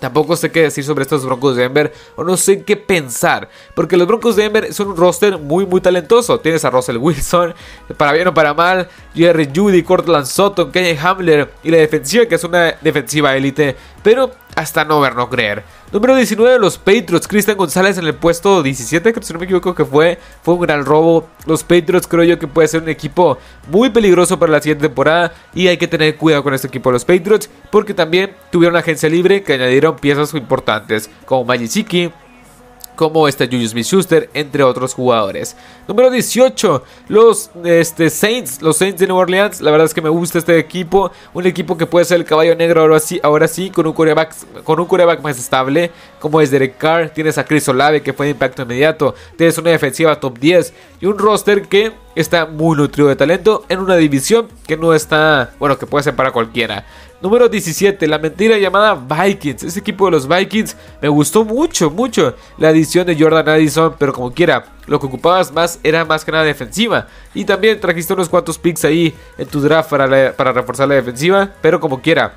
Tampoco 0.00 0.36
sé 0.36 0.50
qué 0.50 0.62
decir 0.62 0.84
sobre 0.84 1.02
estos 1.02 1.24
Broncos 1.24 1.56
de 1.56 1.62
Denver 1.62 1.92
o 2.16 2.24
no 2.24 2.36
sé 2.36 2.62
qué 2.62 2.76
pensar. 2.76 3.48
Porque 3.74 3.96
los 3.96 4.06
Broncos 4.06 4.36
de 4.36 4.44
Denver 4.44 4.72
son 4.72 4.88
un 4.88 4.96
roster 4.96 5.38
muy, 5.38 5.66
muy 5.66 5.80
talentoso. 5.80 6.38
Tienes 6.40 6.64
a 6.64 6.70
Russell 6.70 6.96
Wilson, 6.98 7.54
para 7.96 8.12
bien 8.12 8.28
o 8.28 8.34
para 8.34 8.54
mal, 8.54 8.88
Jerry 9.14 9.48
Judy, 9.54 9.82
Cortland 9.82 10.26
Sutton, 10.26 10.70
Kenny 10.70 10.98
Hamler 10.98 11.50
y 11.62 11.70
la 11.70 11.78
defensiva 11.78 12.26
que 12.26 12.36
es 12.36 12.44
una 12.44 12.76
defensiva 12.80 13.36
élite. 13.36 13.76
Pero 14.02 14.30
hasta 14.54 14.84
no 14.84 15.00
ver, 15.00 15.16
no 15.16 15.28
creer. 15.28 15.64
Número 15.90 16.14
19, 16.14 16.58
los 16.58 16.76
Patriots. 16.76 17.26
Cristian 17.26 17.56
González 17.56 17.96
en 17.96 18.06
el 18.06 18.14
puesto 18.14 18.62
17, 18.62 19.10
que 19.10 19.22
si 19.22 19.32
no 19.32 19.38
me 19.38 19.46
equivoco 19.46 19.74
que 19.74 19.86
fue. 19.86 20.18
Fue 20.42 20.54
un 20.54 20.60
gran 20.60 20.84
robo. 20.84 21.26
Los 21.46 21.62
Patriots 21.64 22.06
creo 22.06 22.24
yo 22.24 22.38
que 22.38 22.46
puede 22.46 22.68
ser 22.68 22.82
un 22.82 22.90
equipo 22.90 23.38
muy 23.70 23.88
peligroso 23.88 24.38
para 24.38 24.52
la 24.52 24.60
siguiente 24.60 24.86
temporada. 24.86 25.32
Y 25.54 25.66
hay 25.68 25.78
que 25.78 25.88
tener 25.88 26.16
cuidado 26.16 26.42
con 26.42 26.52
este 26.52 26.68
equipo 26.68 26.92
los 26.92 27.06
Patriots. 27.06 27.48
Porque 27.70 27.94
también 27.94 28.36
tuvieron 28.50 28.76
agencia 28.76 29.08
libre 29.08 29.42
que 29.42 29.54
añadieron 29.54 29.96
piezas 29.96 30.34
importantes. 30.34 31.08
Como 31.24 31.44
Magiciki, 31.44 32.12
como 32.98 33.28
este 33.28 33.46
Julius 33.46 33.70
Smith-Schuster, 33.70 34.28
entre 34.34 34.64
otros 34.64 34.92
jugadores. 34.92 35.54
Número 35.86 36.10
18, 36.10 36.82
los 37.06 37.48
este, 37.62 38.10
Saints, 38.10 38.60
los 38.60 38.76
Saints 38.76 38.98
de 38.98 39.06
New 39.06 39.14
Orleans. 39.14 39.60
La 39.60 39.70
verdad 39.70 39.84
es 39.84 39.94
que 39.94 40.02
me 40.02 40.08
gusta 40.08 40.40
este 40.40 40.58
equipo, 40.58 41.12
un 41.32 41.46
equipo 41.46 41.78
que 41.78 41.86
puede 41.86 42.04
ser 42.04 42.16
el 42.18 42.24
caballo 42.24 42.56
negro 42.56 42.80
ahora 42.80 42.98
sí, 42.98 43.20
ahora 43.22 43.46
sí 43.46 43.70
con 43.70 43.86
un 43.86 43.92
coreback, 43.92 44.34
con 44.64 44.80
un 44.80 44.88
más 45.22 45.38
estable, 45.38 45.92
como 46.18 46.40
es 46.40 46.50
Derek 46.50 46.76
Carr. 46.76 47.10
Tienes 47.10 47.38
a 47.38 47.44
Chris 47.44 47.68
Olave, 47.68 48.02
que 48.02 48.12
fue 48.12 48.26
de 48.26 48.32
impacto 48.32 48.62
inmediato. 48.62 49.14
Tienes 49.36 49.56
una 49.58 49.70
defensiva 49.70 50.18
top 50.18 50.36
10 50.36 50.74
y 51.00 51.06
un 51.06 51.18
roster 51.18 51.68
que 51.68 51.92
está 52.16 52.46
muy 52.46 52.76
nutrido 52.76 53.08
de 53.08 53.14
talento 53.14 53.64
en 53.68 53.78
una 53.78 53.94
división 53.94 54.48
que 54.66 54.76
no 54.76 54.92
está, 54.92 55.52
bueno, 55.60 55.78
que 55.78 55.86
puede 55.86 56.02
ser 56.02 56.16
para 56.16 56.32
cualquiera. 56.32 56.84
Número 57.20 57.48
17, 57.48 58.06
la 58.06 58.18
mentira 58.18 58.58
llamada 58.58 58.94
Vikings. 58.94 59.64
Ese 59.64 59.80
equipo 59.80 60.04
de 60.04 60.12
los 60.12 60.28
Vikings 60.28 60.76
me 61.02 61.08
gustó 61.08 61.44
mucho, 61.44 61.90
mucho 61.90 62.36
la 62.58 62.68
adición 62.68 63.08
de 63.08 63.18
Jordan 63.18 63.48
Addison, 63.48 63.96
pero 63.98 64.12
como 64.12 64.32
quiera, 64.32 64.66
lo 64.86 65.00
que 65.00 65.06
ocupabas 65.06 65.50
más 65.52 65.80
era 65.82 66.04
más 66.04 66.24
que 66.24 66.30
nada 66.30 66.44
defensiva. 66.44 67.08
Y 67.34 67.44
también 67.44 67.80
trajiste 67.80 68.12
unos 68.12 68.28
cuantos 68.28 68.56
picks 68.56 68.84
ahí 68.84 69.12
en 69.36 69.48
tu 69.48 69.60
draft 69.60 69.90
para, 69.90 70.32
para 70.32 70.52
reforzar 70.52 70.86
la 70.86 70.94
defensiva, 70.94 71.50
pero 71.60 71.80
como 71.80 72.00
quiera. 72.00 72.34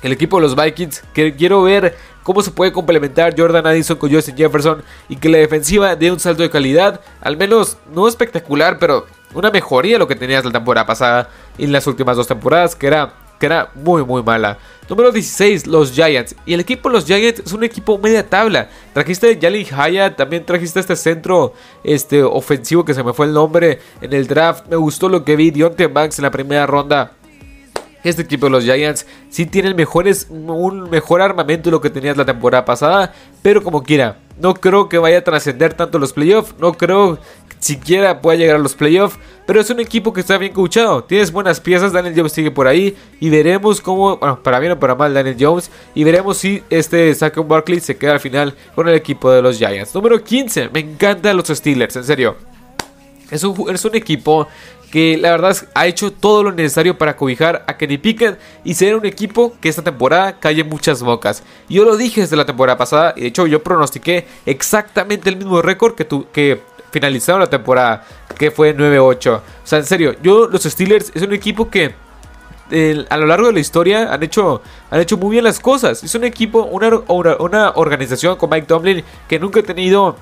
el 0.00 0.12
equipo 0.12 0.38
de 0.38 0.42
los 0.42 0.56
Vikings, 0.56 1.02
que 1.12 1.36
quiero 1.36 1.62
ver 1.62 1.94
cómo 2.22 2.40
se 2.40 2.50
puede 2.50 2.72
complementar 2.72 3.34
Jordan 3.36 3.66
Addison 3.66 3.98
con 3.98 4.10
Justin 4.10 4.38
Jefferson 4.38 4.82
y 5.10 5.16
que 5.16 5.28
la 5.28 5.36
defensiva 5.36 5.96
dé 5.96 6.10
un 6.10 6.18
salto 6.18 6.42
de 6.42 6.48
calidad, 6.48 7.02
al 7.20 7.36
menos 7.36 7.76
no 7.92 8.08
espectacular, 8.08 8.78
pero 8.78 9.04
una 9.34 9.50
mejoría 9.50 9.96
de 9.96 9.98
lo 9.98 10.08
que 10.08 10.16
tenías 10.16 10.46
la 10.46 10.52
temporada 10.52 10.86
pasada 10.86 11.28
y 11.58 11.64
en 11.64 11.72
las 11.72 11.86
últimas 11.86 12.16
dos 12.16 12.26
temporadas, 12.26 12.74
que 12.74 12.86
era, 12.86 13.12
que 13.38 13.46
era 13.46 13.70
muy 13.74 14.04
muy 14.04 14.22
mala. 14.22 14.58
Número 14.88 15.12
16, 15.12 15.66
los 15.66 15.92
Giants. 15.92 16.34
Y 16.46 16.54
el 16.54 16.60
equipo 16.60 16.88
los 16.88 17.04
Giants 17.04 17.42
es 17.44 17.52
un 17.52 17.62
equipo 17.62 17.98
media 17.98 18.26
tabla. 18.26 18.70
Trajiste 18.94 19.30
a 19.30 19.38
Jalen 19.38 19.66
Hyatt, 19.66 20.16
también 20.16 20.46
trajiste 20.46 20.80
este 20.80 20.96
centro 20.96 21.52
este, 21.84 22.22
ofensivo 22.22 22.84
que 22.84 22.94
se 22.94 23.02
me 23.02 23.12
fue 23.12 23.26
el 23.26 23.34
nombre 23.34 23.80
en 24.00 24.12
el 24.14 24.26
draft. 24.26 24.66
Me 24.68 24.76
gustó 24.76 25.08
lo 25.08 25.24
que 25.24 25.36
vi. 25.36 25.50
Dionte 25.50 25.88
Banks 25.88 26.18
en 26.18 26.22
la 26.22 26.30
primera 26.30 26.66
ronda 26.66 27.12
este 28.04 28.22
equipo 28.22 28.46
de 28.46 28.50
los 28.50 28.64
Giants 28.64 29.06
sí 29.28 29.46
tiene 29.46 29.74
mejores, 29.74 30.28
un 30.30 30.88
mejor 30.90 31.20
armamento 31.20 31.68
de 31.68 31.72
lo 31.72 31.80
que 31.80 31.90
tenías 31.90 32.16
la 32.16 32.24
temporada 32.24 32.64
pasada, 32.64 33.12
pero 33.42 33.62
como 33.62 33.82
quiera, 33.82 34.18
no 34.40 34.54
creo 34.54 34.88
que 34.88 34.98
vaya 34.98 35.18
a 35.18 35.24
trascender 35.24 35.74
tanto 35.74 35.98
los 35.98 36.12
playoffs, 36.12 36.54
no 36.58 36.74
creo 36.74 37.18
siquiera 37.58 38.20
pueda 38.20 38.38
llegar 38.38 38.56
a 38.56 38.58
los 38.58 38.74
playoffs, 38.74 39.18
pero 39.46 39.60
es 39.60 39.70
un 39.70 39.80
equipo 39.80 40.12
que 40.12 40.20
está 40.20 40.38
bien 40.38 40.52
coachado, 40.52 41.04
tienes 41.04 41.32
buenas 41.32 41.60
piezas, 41.60 41.92
Daniel 41.92 42.14
Jones 42.16 42.32
sigue 42.32 42.50
por 42.50 42.66
ahí 42.66 42.96
y 43.20 43.30
veremos 43.30 43.80
cómo, 43.80 44.16
bueno, 44.16 44.42
para 44.42 44.58
bien 44.58 44.72
o 44.72 44.78
para 44.78 44.94
mal 44.94 45.14
Daniel 45.14 45.36
Jones, 45.38 45.70
y 45.94 46.04
veremos 46.04 46.36
si 46.38 46.62
este 46.70 47.14
Saquon 47.14 47.48
Barkley 47.48 47.80
se 47.80 47.96
queda 47.96 48.12
al 48.12 48.20
final 48.20 48.54
con 48.74 48.88
el 48.88 48.94
equipo 48.94 49.30
de 49.30 49.42
los 49.42 49.58
Giants. 49.58 49.94
Número 49.94 50.22
15, 50.22 50.70
me 50.72 50.80
encantan 50.80 51.36
los 51.36 51.48
Steelers, 51.48 51.96
en 51.96 52.04
serio. 52.04 52.36
Es 53.30 53.44
un, 53.44 53.74
es 53.74 53.84
un 53.84 53.94
equipo 53.94 54.48
que 54.90 55.16
la 55.18 55.30
verdad 55.32 55.56
ha 55.74 55.86
hecho 55.86 56.12
todo 56.12 56.42
lo 56.42 56.52
necesario 56.52 56.96
para 56.96 57.16
cobijar 57.16 57.64
a 57.66 57.76
Kenny 57.76 57.98
Pickett 57.98 58.38
y 58.64 58.74
ser 58.74 58.96
un 58.96 59.06
equipo 59.06 59.54
que 59.60 59.68
esta 59.68 59.82
temporada 59.82 60.38
calle 60.38 60.64
muchas 60.64 61.02
bocas. 61.02 61.42
Yo 61.68 61.84
lo 61.84 61.96
dije 61.96 62.22
desde 62.22 62.36
la 62.36 62.46
temporada 62.46 62.78
pasada 62.78 63.14
y 63.16 63.22
de 63.22 63.26
hecho 63.28 63.46
yo 63.46 63.62
pronostiqué 63.62 64.26
exactamente 64.46 65.28
el 65.28 65.36
mismo 65.36 65.60
récord 65.62 65.94
que, 65.94 66.04
tu, 66.04 66.30
que 66.30 66.60
finalizaron 66.90 67.40
la 67.40 67.50
temporada, 67.50 68.04
que 68.36 68.50
fue 68.50 68.76
9-8. 68.76 69.36
O 69.36 69.42
sea, 69.64 69.78
en 69.78 69.84
serio, 69.84 70.14
yo 70.22 70.46
los 70.46 70.62
Steelers 70.62 71.12
es 71.14 71.22
un 71.22 71.32
equipo 71.32 71.68
que 71.68 71.94
a 73.08 73.16
lo 73.16 73.26
largo 73.26 73.46
de 73.46 73.54
la 73.54 73.60
historia 73.60 74.12
han 74.12 74.22
hecho, 74.22 74.62
han 74.90 75.00
hecho 75.00 75.16
muy 75.16 75.32
bien 75.32 75.44
las 75.44 75.58
cosas. 75.60 76.04
Es 76.04 76.14
un 76.14 76.24
equipo, 76.24 76.64
una, 76.64 76.90
una 77.38 77.70
organización 77.76 78.36
con 78.36 78.50
Mike 78.50 78.66
Tomlin 78.66 79.02
que 79.26 79.38
nunca 79.38 79.60
ha 79.60 79.62
tenido 79.62 80.16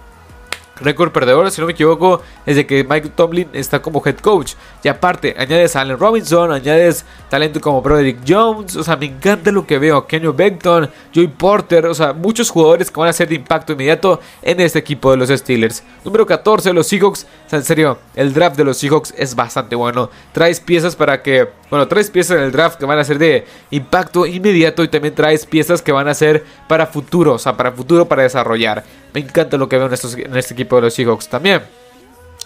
récord 0.80 1.10
perdedor, 1.10 1.50
si 1.50 1.60
no 1.60 1.66
me 1.66 1.72
equivoco, 1.72 2.22
desde 2.44 2.66
que 2.66 2.84
Mike 2.84 3.10
Tomlin 3.10 3.48
está 3.52 3.80
como 3.80 4.02
head 4.04 4.16
coach. 4.18 4.54
Y 4.82 4.88
aparte, 4.88 5.34
añades 5.38 5.76
a 5.76 5.80
Allen 5.80 5.98
Robinson, 5.98 6.52
añades 6.52 7.04
talento 7.28 7.60
como 7.60 7.82
Broderick 7.82 8.20
Jones, 8.26 8.76
o 8.76 8.84
sea, 8.84 8.96
me 8.96 9.06
encanta 9.06 9.50
lo 9.50 9.66
que 9.66 9.78
veo. 9.78 10.06
Kenny 10.06 10.28
Beckton, 10.28 10.90
Joey 11.14 11.28
Porter, 11.28 11.86
o 11.86 11.94
sea, 11.94 12.12
muchos 12.12 12.50
jugadores 12.50 12.90
que 12.90 13.00
van 13.00 13.08
a 13.08 13.12
ser 13.12 13.28
de 13.28 13.36
impacto 13.36 13.72
inmediato 13.72 14.20
en 14.42 14.60
este 14.60 14.78
equipo 14.78 15.10
de 15.10 15.16
los 15.16 15.28
Steelers. 15.28 15.82
Número 16.04 16.26
14, 16.26 16.72
los 16.72 16.86
Seahawks. 16.86 17.26
O 17.46 17.50
sea, 17.50 17.58
en 17.58 17.64
serio, 17.64 17.98
el 18.14 18.32
draft 18.32 18.56
de 18.56 18.64
los 18.64 18.78
Seahawks 18.78 19.14
es 19.16 19.34
bastante 19.34 19.76
bueno. 19.76 20.10
Traes 20.32 20.60
piezas 20.60 20.96
para 20.96 21.22
que, 21.22 21.48
bueno, 21.70 21.88
traes 21.88 22.10
piezas 22.10 22.38
en 22.38 22.44
el 22.44 22.52
draft 22.52 22.78
que 22.78 22.86
van 22.86 22.98
a 22.98 23.04
ser 23.04 23.18
de 23.18 23.46
impacto 23.70 24.26
inmediato 24.26 24.84
y 24.84 24.88
también 24.88 25.14
traes 25.14 25.46
piezas 25.46 25.82
que 25.82 25.92
van 25.92 26.08
a 26.08 26.14
ser 26.14 26.44
para 26.68 26.86
futuro, 26.86 27.34
o 27.34 27.38
sea, 27.38 27.56
para 27.56 27.72
futuro 27.72 28.06
para 28.06 28.22
desarrollar. 28.22 28.84
Me 29.14 29.20
encanta 29.20 29.56
lo 29.56 29.68
que 29.68 29.76
veo 29.78 29.86
en, 29.86 30.36
este 30.36 30.54
equipo 30.54 30.76
de 30.76 30.82
los 30.82 30.94
Seahawks 30.94 31.28
también. 31.28 31.62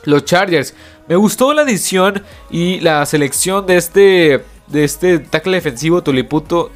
Los 0.04 0.24
Chargers. 0.24 0.74
Me 1.08 1.16
gustó 1.16 1.52
la 1.52 1.62
adición 1.62 2.22
y 2.50 2.80
la 2.80 3.04
selección 3.06 3.66
de 3.66 3.76
este 3.76 4.44
de 4.68 4.84
este 4.84 5.18
tackle 5.18 5.56
defensivo 5.56 6.00
Tuliputo, 6.00 6.70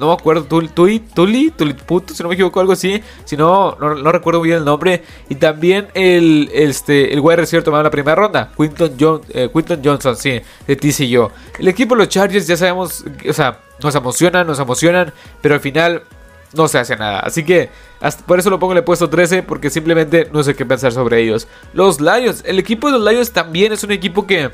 no 0.00 0.06
me 0.06 0.12
acuerdo, 0.14 0.44
Tuli, 0.44 1.00
Tuli, 1.00 1.50
Tuliputo, 1.50 2.14
si 2.14 2.22
no 2.22 2.30
me 2.30 2.34
equivoco, 2.34 2.58
algo 2.58 2.72
así. 2.72 3.02
Si 3.24 3.36
no, 3.36 3.76
no, 3.78 4.10
recuerdo 4.10 4.40
bien 4.40 4.58
el 4.58 4.64
nombre. 4.64 5.02
Y 5.28 5.34
también 5.34 5.88
el, 5.92 6.48
este, 6.54 7.12
el 7.12 7.20
wide 7.20 7.36
receiver 7.36 7.62
tomado 7.62 7.82
en 7.82 7.84
la 7.84 7.90
primera 7.90 8.14
ronda, 8.14 8.50
Quinton, 8.56 8.96
John, 8.98 9.20
eh, 9.28 9.50
Quinton 9.52 9.80
Johnson, 9.84 10.16
sí, 10.16 10.40
de 10.66 10.76
TCU. 10.76 11.30
El 11.58 11.68
equipo 11.68 11.94
de 11.94 11.98
los 11.98 12.08
Chargers 12.08 12.46
ya 12.46 12.56
sabemos, 12.56 13.04
o 13.28 13.32
sea, 13.34 13.60
nos 13.82 13.94
emocionan, 13.94 14.46
nos 14.46 14.58
emocionan, 14.58 15.12
pero 15.42 15.54
al 15.54 15.60
final 15.60 16.02
no 16.52 16.68
se 16.68 16.78
hace 16.78 16.96
nada. 16.96 17.20
Así 17.20 17.44
que 17.44 17.70
por 18.26 18.38
eso 18.38 18.50
lo 18.50 18.58
pongo 18.58 18.72
en 18.72 18.78
el 18.78 18.84
puesto 18.84 19.08
13 19.08 19.42
porque 19.42 19.70
simplemente 19.70 20.28
no 20.32 20.42
sé 20.42 20.54
qué 20.54 20.66
pensar 20.66 20.92
sobre 20.92 21.20
ellos. 21.20 21.46
Los 21.72 22.00
Lions, 22.00 22.42
el 22.46 22.58
equipo 22.58 22.90
de 22.90 22.98
los 22.98 23.08
Lions 23.08 23.32
también 23.32 23.72
es 23.72 23.84
un 23.84 23.92
equipo 23.92 24.26
que 24.26 24.50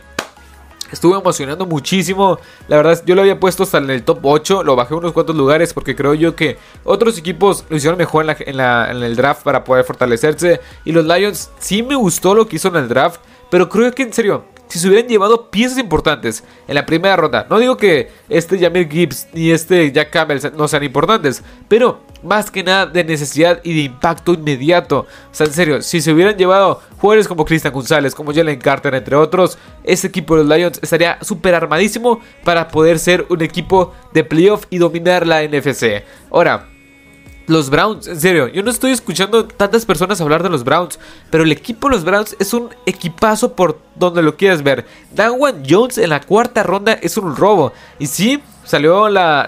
estuvo 0.90 1.16
emocionando 1.16 1.66
muchísimo. 1.66 2.38
La 2.68 2.76
verdad, 2.76 3.02
yo 3.06 3.14
lo 3.14 3.22
había 3.22 3.40
puesto 3.40 3.62
hasta 3.62 3.78
en 3.78 3.90
el 3.90 4.02
top 4.02 4.20
8. 4.22 4.62
Lo 4.62 4.76
bajé 4.76 4.94
unos 4.94 5.12
cuantos 5.12 5.36
lugares 5.36 5.72
porque 5.72 5.96
creo 5.96 6.14
yo 6.14 6.36
que 6.36 6.58
otros 6.84 7.18
equipos 7.18 7.64
lo 7.68 7.76
hicieron 7.76 7.98
mejor 7.98 8.26
en, 8.28 8.60
en 8.60 9.02
el 9.02 9.16
draft 9.16 9.42
para 9.42 9.64
poder 9.64 9.84
fortalecerse. 9.84 10.60
Y 10.84 10.92
los 10.92 11.04
Lions 11.04 11.50
sí 11.58 11.82
me 11.82 11.94
gustó 11.94 12.34
lo 12.34 12.46
que 12.46 12.56
hizo 12.56 12.68
en 12.68 12.76
el 12.76 12.88
draft. 12.88 13.20
Pero 13.50 13.68
creo 13.68 13.92
que 13.92 14.02
en 14.02 14.12
serio, 14.12 14.44
si 14.68 14.78
se 14.78 14.88
hubieran 14.88 15.08
llevado 15.08 15.50
piezas 15.50 15.78
importantes 15.78 16.44
en 16.66 16.74
la 16.74 16.86
primera 16.86 17.16
ronda. 17.16 17.46
No 17.48 17.58
digo 17.58 17.76
que 17.76 18.10
este 18.28 18.58
Jamir 18.58 18.88
Gibbs 18.88 19.28
ni 19.32 19.50
este 19.50 19.90
Jack 19.92 20.10
Campbell 20.10 20.40
no 20.56 20.68
sean 20.68 20.84
importantes, 20.84 21.42
pero 21.68 22.00
más 22.22 22.50
que 22.50 22.62
nada 22.62 22.86
de 22.86 23.04
necesidad 23.04 23.60
y 23.62 23.74
de 23.74 23.80
impacto 23.82 24.34
inmediato. 24.34 25.00
O 25.00 25.34
sea, 25.34 25.46
en 25.46 25.52
serio, 25.52 25.82
si 25.82 26.00
se 26.00 26.12
hubieran 26.12 26.36
llevado 26.36 26.80
jugadores 26.98 27.28
como 27.28 27.44
Cristian 27.44 27.72
González, 27.72 28.14
como 28.14 28.34
Jalen 28.34 28.58
Carter, 28.58 28.94
entre 28.94 29.16
otros, 29.16 29.58
ese 29.84 30.08
equipo 30.08 30.36
de 30.36 30.44
los 30.44 30.56
Lions 30.56 30.80
estaría 30.82 31.18
súper 31.22 31.54
armadísimo 31.54 32.20
para 32.44 32.68
poder 32.68 32.98
ser 32.98 33.26
un 33.28 33.42
equipo 33.42 33.94
de 34.12 34.24
playoff 34.24 34.64
y 34.70 34.78
dominar 34.78 35.26
la 35.26 35.42
NFC. 35.42 36.02
Ahora, 36.30 36.68
los 37.46 37.70
Browns, 37.70 38.08
en 38.08 38.20
serio, 38.20 38.48
yo 38.48 38.62
no 38.62 38.70
estoy 38.70 38.92
escuchando 38.92 39.46
tantas 39.46 39.84
personas 39.84 40.20
hablar 40.20 40.42
de 40.42 40.48
los 40.48 40.64
Browns, 40.64 40.98
pero 41.30 41.44
el 41.44 41.52
equipo 41.52 41.88
de 41.88 41.94
los 41.94 42.04
Browns 42.04 42.36
es 42.38 42.52
un 42.52 42.70
equipazo 42.86 43.54
por 43.54 43.78
donde 43.94 44.22
lo 44.22 44.36
quieras 44.36 44.62
ver. 44.62 44.84
Danwan 45.12 45.62
Jones 45.68 45.98
en 45.98 46.10
la 46.10 46.20
cuarta 46.20 46.62
ronda 46.62 46.92
es 46.94 47.16
un 47.16 47.36
robo. 47.36 47.72
Y 47.98 48.06
sí, 48.08 48.42
salió 48.66 49.08
la, 49.08 49.46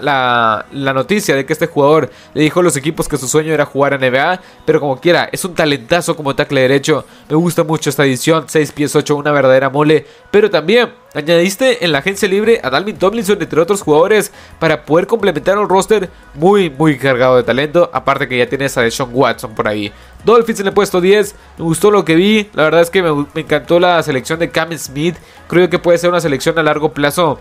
la, 0.72 0.92
noticia 0.92 1.34
de 1.34 1.44
que 1.44 1.52
este 1.52 1.66
jugador 1.66 2.10
le 2.34 2.42
dijo 2.42 2.60
a 2.60 2.62
los 2.62 2.76
equipos 2.76 3.08
que 3.08 3.18
su 3.18 3.28
sueño 3.28 3.52
era 3.52 3.66
jugar 3.66 3.92
a 3.92 3.98
NBA, 3.98 4.40
pero 4.64 4.80
como 4.80 4.98
quiera, 5.00 5.28
es 5.30 5.44
un 5.44 5.54
talentazo 5.54 6.16
como 6.16 6.34
tackle 6.34 6.62
derecho. 6.62 7.04
Me 7.28 7.36
gusta 7.36 7.64
mucho 7.64 7.90
esta 7.90 8.04
edición, 8.04 8.44
6 8.46 8.72
pies 8.72 8.96
8, 8.96 9.16
una 9.16 9.32
verdadera 9.32 9.68
mole, 9.68 10.06
pero 10.30 10.50
también 10.50 10.90
añadiste 11.14 11.84
en 11.84 11.92
la 11.92 11.98
agencia 11.98 12.28
libre 12.28 12.60
a 12.62 12.70
Dalvin 12.70 12.96
Tomlinson 12.96 13.40
entre 13.40 13.60
otros 13.60 13.82
jugadores 13.82 14.32
para 14.58 14.84
poder 14.84 15.06
complementar 15.06 15.58
un 15.58 15.68
roster 15.68 16.10
muy 16.34 16.70
muy 16.70 16.96
cargado 16.98 17.36
de 17.36 17.42
talento, 17.42 17.90
aparte 17.92 18.28
que 18.28 18.38
ya 18.38 18.48
tienes 18.48 18.76
a 18.78 18.88
Sean 18.90 19.10
Watson 19.12 19.54
por 19.54 19.68
ahí. 19.68 19.92
Dolphins 20.24 20.60
en 20.60 20.66
el 20.68 20.72
puesto 20.72 21.00
10, 21.00 21.34
me 21.58 21.64
gustó 21.64 21.90
lo 21.90 22.04
que 22.04 22.14
vi, 22.14 22.48
la 22.54 22.64
verdad 22.64 22.82
es 22.82 22.90
que 22.90 23.02
me, 23.02 23.26
me 23.34 23.40
encantó 23.40 23.80
la 23.80 24.02
selección 24.02 24.38
de 24.38 24.50
Cam 24.50 24.76
Smith, 24.76 25.16
creo 25.48 25.68
que 25.68 25.78
puede 25.78 25.98
ser 25.98 26.10
una 26.10 26.20
selección 26.20 26.58
a 26.58 26.62
largo 26.62 26.92
plazo 26.92 27.40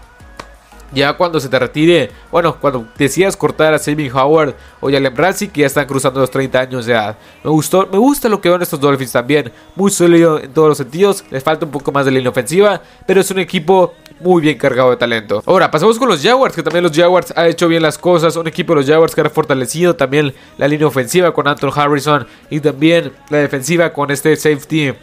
ya 0.92 1.14
cuando 1.14 1.40
se 1.40 1.50
te 1.50 1.60
retire, 1.60 2.12
bueno, 2.32 2.58
cuando 2.60 2.88
decías 2.98 3.36
cortar 3.36 3.74
a 3.74 3.80
Saving 3.80 4.12
Howard 4.12 4.56
o 4.80 4.90
Jalen 4.90 5.16
Ramsey, 5.16 5.50
que 5.50 5.62
ya 5.62 5.68
están 5.68 5.86
cruzando 5.86 6.20
los 6.20 6.32
30 6.32 6.60
años 6.60 6.86
de 6.86 6.94
edad. 6.94 7.18
Me 7.44 7.50
gustó, 7.50 7.88
me 7.92 7.98
gusta 7.98 8.30
lo 8.30 8.42
que 8.42 8.50
van 8.50 8.62
estos 8.62 8.80
Dolphins 8.80 9.12
también, 9.12 9.52
muy 9.76 9.92
sólido 9.92 10.40
en 10.40 10.52
todos 10.54 10.70
los 10.70 10.78
sentidos, 10.78 11.24
les 11.30 11.44
falta 11.44 11.66
un 11.66 11.72
poco 11.72 11.92
más 11.92 12.06
de 12.06 12.12
línea 12.12 12.30
ofensiva, 12.30 12.82
pero 13.06 13.22
es 13.22 13.30
un 13.32 13.40
equipo 13.40 13.94
muy 14.20 14.42
bien 14.42 14.58
cargado 14.58 14.90
de 14.90 14.98
talento. 14.98 15.44
Ahora, 15.46 15.70
pasamos 15.70 16.00
con 16.00 16.10
los 16.10 16.22
Jaguars, 16.22 16.56
que 16.56 16.64
también 16.64 16.84
los 16.84 16.96
Jaguars 16.96 17.34
ha 17.36 17.48
hecho 17.48 17.68
bien 17.68 17.82
las 17.82 17.98
cosas, 17.98 18.36
un 18.36 18.48
equipo 18.48 18.74
de 18.74 18.82
los 18.82 18.90
Jaguars 18.90 19.14
que 19.14 19.22
ha 19.22 19.30
fortalecido 19.30 19.96
también 19.96 20.34
la 20.58 20.68
línea 20.68 20.88
ofensiva 20.88 21.34
con 21.34 21.48
Anton 21.48 21.72
Harrison 21.74 22.28
y 22.50 22.60
también 22.60 23.12
la 23.30 23.38
defensiva 23.40 23.94
con 23.94 24.12
este 24.12 24.36
safety 24.36 24.94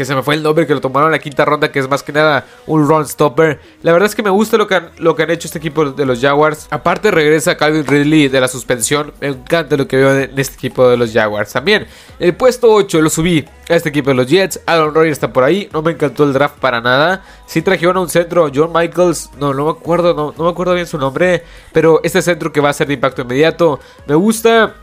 que 0.00 0.06
se 0.06 0.14
me 0.14 0.22
fue 0.22 0.34
el 0.34 0.42
nombre, 0.42 0.66
que 0.66 0.72
lo 0.72 0.80
tomaron 0.80 1.08
en 1.08 1.12
la 1.12 1.18
quinta 1.18 1.44
ronda, 1.44 1.70
que 1.70 1.78
es 1.78 1.86
más 1.86 2.02
que 2.02 2.10
nada 2.10 2.46
un 2.66 2.88
run 2.88 3.06
stopper. 3.06 3.60
La 3.82 3.92
verdad 3.92 4.08
es 4.08 4.14
que 4.14 4.22
me 4.22 4.30
gusta 4.30 4.56
lo 4.56 4.66
que 4.66 4.76
han, 4.76 4.88
lo 4.96 5.14
que 5.14 5.24
han 5.24 5.30
hecho 5.30 5.46
este 5.46 5.58
equipo 5.58 5.90
de 5.90 6.06
los 6.06 6.22
Jaguars. 6.22 6.68
Aparte 6.70 7.10
regresa 7.10 7.58
Calvin 7.58 7.84
Ridley 7.84 8.28
de 8.28 8.40
la 8.40 8.48
suspensión. 8.48 9.12
Me 9.20 9.26
encanta 9.26 9.76
lo 9.76 9.86
que 9.86 9.98
veo 9.98 10.18
en 10.18 10.38
este 10.38 10.54
equipo 10.54 10.88
de 10.88 10.96
los 10.96 11.12
Jaguars. 11.12 11.52
También 11.52 11.86
el 12.18 12.34
puesto 12.34 12.72
8 12.72 13.02
lo 13.02 13.10
subí 13.10 13.46
a 13.68 13.74
este 13.74 13.90
equipo 13.90 14.08
de 14.08 14.16
los 14.16 14.26
Jets. 14.26 14.62
Aaron 14.64 14.94
Rodgers 14.94 15.12
está 15.12 15.30
por 15.34 15.44
ahí. 15.44 15.68
No 15.70 15.82
me 15.82 15.92
encantó 15.92 16.24
el 16.24 16.32
draft 16.32 16.58
para 16.60 16.80
nada. 16.80 17.22
Sí 17.44 17.60
trajeron 17.60 17.98
a 17.98 18.00
un 18.00 18.08
centro, 18.08 18.50
John 18.54 18.72
Michaels. 18.72 19.32
No, 19.38 19.52
no 19.52 19.66
me 19.66 19.70
acuerdo, 19.72 20.14
no, 20.14 20.32
no 20.34 20.44
me 20.44 20.50
acuerdo 20.50 20.72
bien 20.72 20.86
su 20.86 20.96
nombre. 20.96 21.44
Pero 21.74 22.00
este 22.04 22.22
centro 22.22 22.50
que 22.50 22.60
va 22.62 22.70
a 22.70 22.72
ser 22.72 22.86
de 22.86 22.94
impacto 22.94 23.20
inmediato. 23.20 23.80
Me 24.06 24.14
gusta 24.14 24.76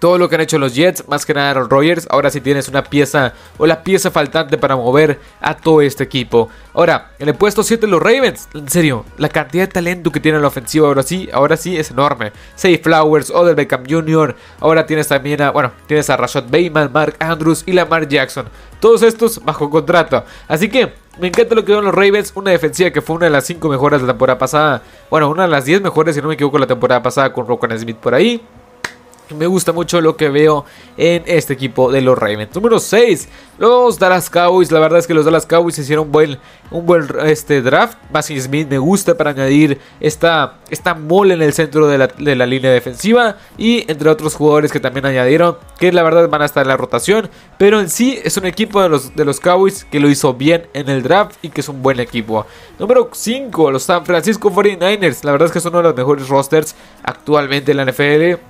todo 0.00 0.18
lo 0.18 0.28
que 0.28 0.34
han 0.34 0.40
hecho 0.40 0.58
los 0.58 0.74
Jets, 0.74 1.06
más 1.08 1.24
que 1.24 1.34
nada 1.34 1.50
Aaron 1.50 1.70
Rodgers. 1.70 2.08
Ahora 2.10 2.30
sí 2.30 2.40
tienes 2.40 2.68
una 2.68 2.82
pieza 2.82 3.34
o 3.58 3.66
la 3.66 3.84
pieza 3.84 4.10
faltante 4.10 4.58
para 4.58 4.74
mover 4.74 5.20
a 5.40 5.54
todo 5.56 5.82
este 5.82 6.02
equipo. 6.02 6.48
Ahora, 6.72 7.12
en 7.18 7.28
el 7.28 7.34
puesto 7.34 7.62
7 7.62 7.86
los 7.86 8.02
Ravens. 8.02 8.48
En 8.54 8.68
serio, 8.68 9.04
la 9.18 9.28
cantidad 9.28 9.64
de 9.64 9.72
talento 9.72 10.10
que 10.10 10.18
tiene 10.18 10.40
la 10.40 10.48
ofensiva 10.48 10.88
ahora 10.88 11.02
sí, 11.02 11.28
ahora 11.32 11.56
sí 11.56 11.76
es 11.76 11.90
enorme. 11.90 12.32
Say 12.56 12.78
Flowers, 12.78 13.30
Odell 13.30 13.54
Beckham 13.54 13.84
Jr. 13.88 14.34
Ahora 14.60 14.86
tienes 14.86 15.08
también 15.08 15.42
a, 15.42 15.50
bueno, 15.50 15.72
tienes 15.86 16.08
a 16.08 16.16
Rashad 16.16 16.44
Bateman, 16.44 16.90
Mark 16.92 17.16
Andrews 17.20 17.62
y 17.66 17.72
Lamar 17.72 18.08
Jackson. 18.08 18.46
Todos 18.80 19.02
estos 19.02 19.44
bajo 19.44 19.68
contrato. 19.68 20.24
Así 20.48 20.68
que 20.68 20.92
Me 21.18 21.26
encanta 21.26 21.54
lo 21.54 21.66
que 21.66 21.76
en 21.76 21.84
los 21.84 21.94
Ravens, 21.94 22.32
una 22.34 22.50
defensiva 22.50 22.90
que 22.90 23.02
fue 23.02 23.16
una 23.16 23.26
de 23.26 23.30
las 23.30 23.44
5 23.44 23.68
mejores 23.68 24.00
de 24.00 24.06
la 24.06 24.14
temporada 24.14 24.38
pasada. 24.38 24.82
Bueno, 25.10 25.28
una 25.28 25.42
de 25.42 25.48
las 25.48 25.66
10 25.66 25.82
mejores, 25.82 26.14
si 26.14 26.22
no 26.22 26.28
me 26.28 26.34
equivoco, 26.34 26.56
la 26.58 26.66
temporada 26.66 27.02
pasada 27.02 27.30
con 27.30 27.46
Rokan 27.46 27.78
Smith 27.78 27.96
por 27.96 28.14
ahí. 28.14 28.40
Me 29.36 29.46
gusta 29.46 29.72
mucho 29.72 30.00
lo 30.00 30.16
que 30.16 30.28
veo 30.28 30.64
en 30.96 31.22
este 31.26 31.52
equipo 31.52 31.90
de 31.92 32.00
los 32.00 32.18
Ravens. 32.18 32.54
Número 32.54 32.78
6, 32.78 33.28
los 33.58 33.98
Dallas 33.98 34.28
Cowboys. 34.28 34.72
La 34.72 34.80
verdad 34.80 34.98
es 34.98 35.06
que 35.06 35.14
los 35.14 35.24
Dallas 35.24 35.46
Cowboys 35.46 35.78
hicieron 35.78 36.06
un 36.06 36.12
buen, 36.12 36.38
un 36.70 36.86
buen 36.86 37.06
este, 37.24 37.62
draft. 37.62 37.98
Bassing 38.10 38.40
Smith 38.40 38.68
me 38.68 38.78
gusta 38.78 39.16
para 39.16 39.30
añadir 39.30 39.78
esta, 40.00 40.58
esta 40.70 40.94
mole 40.94 41.34
en 41.34 41.42
el 41.42 41.52
centro 41.52 41.86
de 41.86 41.98
la, 42.36 42.46
línea 42.46 42.72
defensiva. 42.72 43.36
Y 43.56 43.90
entre 43.90 44.10
otros 44.10 44.34
jugadores 44.34 44.72
que 44.72 44.80
también 44.80 45.06
añadieron, 45.06 45.58
que 45.78 45.92
la 45.92 46.02
verdad 46.02 46.28
van 46.28 46.42
a 46.42 46.46
estar 46.46 46.62
en 46.62 46.68
la 46.68 46.76
rotación. 46.76 47.30
Pero 47.58 47.80
en 47.80 47.88
sí 47.88 48.18
es 48.24 48.36
un 48.36 48.46
equipo 48.46 48.82
de 48.82 48.88
los, 48.88 49.14
de 49.14 49.24
los 49.24 49.40
Cowboys 49.40 49.84
que 49.84 50.00
lo 50.00 50.08
hizo 50.08 50.34
bien 50.34 50.66
en 50.74 50.88
el 50.88 51.02
draft 51.02 51.36
y 51.42 51.50
que 51.50 51.60
es 51.60 51.68
un 51.68 51.82
buen 51.82 52.00
equipo. 52.00 52.46
Número 52.78 53.10
5, 53.12 53.70
los 53.70 53.82
San 53.82 54.04
Francisco 54.04 54.50
49ers. 54.50 55.24
La 55.24 55.32
verdad 55.32 55.46
es 55.46 55.52
que 55.52 55.60
son 55.60 55.72
uno 55.72 55.82
de 55.82 55.88
los 55.88 55.96
mejores 55.96 56.28
rosters 56.28 56.74
actualmente 57.02 57.72
en 57.72 57.76
la 57.76 57.84
NFL. 57.84 58.40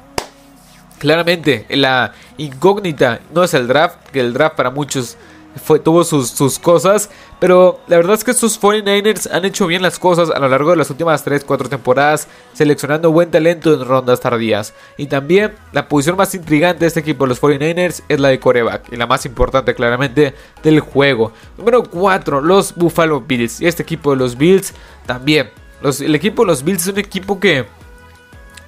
Claramente, 1.00 1.64
la 1.70 2.12
incógnita 2.36 3.20
no 3.32 3.42
es 3.42 3.54
el 3.54 3.66
draft, 3.66 4.10
que 4.12 4.20
el 4.20 4.34
draft 4.34 4.54
para 4.54 4.70
muchos 4.70 5.16
fue, 5.56 5.78
tuvo 5.78 6.04
sus, 6.04 6.28
sus, 6.28 6.58
cosas, 6.58 7.08
pero 7.38 7.80
la 7.88 7.96
verdad 7.96 8.16
es 8.16 8.22
que 8.22 8.32
estos 8.32 8.60
49ers 8.60 9.26
han 9.32 9.46
hecho 9.46 9.66
bien 9.66 9.80
las 9.80 9.98
cosas 9.98 10.28
a 10.28 10.38
lo 10.38 10.46
largo 10.46 10.72
de 10.72 10.76
las 10.76 10.90
últimas 10.90 11.26
3-4 11.26 11.70
temporadas, 11.70 12.28
seleccionando 12.52 13.10
buen 13.12 13.30
talento 13.30 13.72
en 13.72 13.82
rondas 13.82 14.20
tardías. 14.20 14.74
Y 14.98 15.06
también 15.06 15.54
la 15.72 15.88
posición 15.88 16.18
más 16.18 16.34
intrigante 16.34 16.80
de 16.80 16.88
este 16.88 17.00
equipo, 17.00 17.24
los 17.24 17.40
49ers, 17.40 18.02
es 18.06 18.20
la 18.20 18.28
de 18.28 18.38
coreback, 18.38 18.92
y 18.92 18.96
la 18.96 19.06
más 19.06 19.24
importante 19.24 19.74
claramente 19.74 20.34
del 20.62 20.80
juego. 20.80 21.32
Número 21.56 21.82
4, 21.82 22.42
los 22.42 22.74
Buffalo 22.74 23.22
Bills. 23.22 23.62
Y 23.62 23.66
este 23.66 23.84
equipo 23.84 24.10
de 24.10 24.18
los 24.18 24.36
Bills 24.36 24.74
también. 25.06 25.48
Los, 25.80 26.02
el 26.02 26.14
equipo 26.14 26.42
de 26.42 26.48
los 26.48 26.62
Bills 26.62 26.82
es 26.82 26.92
un 26.92 26.98
equipo 26.98 27.40
que 27.40 27.64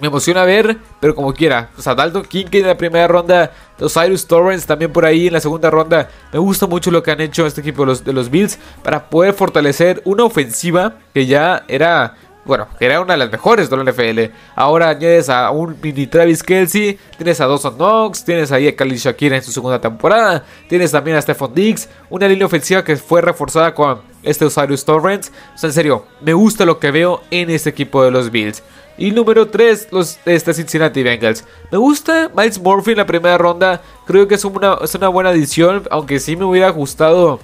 me 0.03 0.09
emociona 0.09 0.45
ver, 0.45 0.79
pero 0.99 1.15
como 1.15 1.33
quiera. 1.33 1.71
O 1.79 1.81
sea, 1.81 1.95
Dalton 1.95 2.25
Kincaid 2.25 2.63
en 2.63 2.67
la 2.67 2.77
primera 2.77 3.07
ronda, 3.07 3.53
los 3.79 3.95
Cyrus 3.95 4.27
Torrens 4.27 4.67
también 4.67 4.93
por 4.93 5.07
ahí 5.07 5.29
en 5.29 5.33
la 5.33 5.41
segunda 5.41 5.71
ronda. 5.71 6.11
Me 6.33 6.41
gusta 6.41 6.67
mucho 6.67 6.91
lo 6.91 7.05
que 7.05 7.13
han 7.13 7.21
hecho 7.21 7.47
este 7.47 7.61
equipo 7.61 7.83
de 7.83 7.87
los, 7.87 8.05
de 8.05 8.13
los 8.13 8.29
Bills 8.29 8.59
para 8.83 9.09
poder 9.09 9.33
fortalecer 9.33 10.03
una 10.05 10.25
ofensiva 10.25 10.95
que 11.15 11.27
ya 11.27 11.65
era 11.69 12.17
bueno, 12.45 12.67
que 12.77 12.87
era 12.87 13.01
una 13.01 13.13
de 13.13 13.19
las 13.19 13.31
mejores 13.31 13.71
de 13.71 13.77
la 13.77 13.85
NFL. 13.85 14.35
Ahora 14.57 14.89
añades 14.89 15.29
a 15.29 15.49
un 15.53 15.77
mini 15.81 16.09
Travis 16.09 16.43
Kelsey, 16.43 16.99
tienes 17.17 17.41
a 17.41 17.47
Dawson 17.47 17.77
Knox, 17.77 18.25
tienes 18.25 18.51
ahí 18.51 18.67
a 18.67 18.75
Khalil 18.75 18.99
Shakira 18.99 19.37
en 19.37 19.45
su 19.45 19.53
segunda 19.53 19.81
temporada, 19.81 20.43
tienes 20.69 20.91
también 20.91 21.17
a 21.17 21.23
Stephon 21.23 21.55
Diggs, 21.55 21.89
una 22.11 22.27
línea 22.27 22.47
ofensiva 22.47 22.83
que 22.83 22.97
fue 22.97 23.21
reforzada 23.21 23.73
con 23.73 24.01
este 24.23 24.45
Osiris 24.45 24.85
Torrens. 24.85 25.33
O 25.55 25.59
sea, 25.59 25.69
en 25.69 25.75
serio, 25.75 26.07
me 26.21 26.35
gusta 26.35 26.65
lo 26.65 26.79
que 26.79 26.91
veo 26.91 27.23
en 27.31 27.51
este 27.51 27.71
equipo 27.71 28.03
de 28.05 28.11
los 28.11 28.31
Bills. 28.31 28.63
Y 28.99 29.11
número 29.11 29.49
3, 29.49 29.89
los 29.91 30.19
este 30.27 30.53
Cincinnati 30.55 31.03
Bengals. 31.03 31.45
Me 31.71 31.79
gusta 31.79 32.31
Miles 32.37 32.61
Murphy 32.61 32.93
en 32.93 32.99
la 32.99 33.07
primera 33.07 33.39
ronda. 33.39 33.83
Creo 34.07 34.29
que 34.29 34.35
es 34.35 34.45
una, 34.45 34.79
es 34.83 34.95
una 34.95 35.09
buena 35.09 35.31
adición. 35.31 35.85
Aunque 35.91 36.21
sí 36.21 36.37
me 36.37 36.45
hubiera 36.45 36.71
gustado 36.71 37.41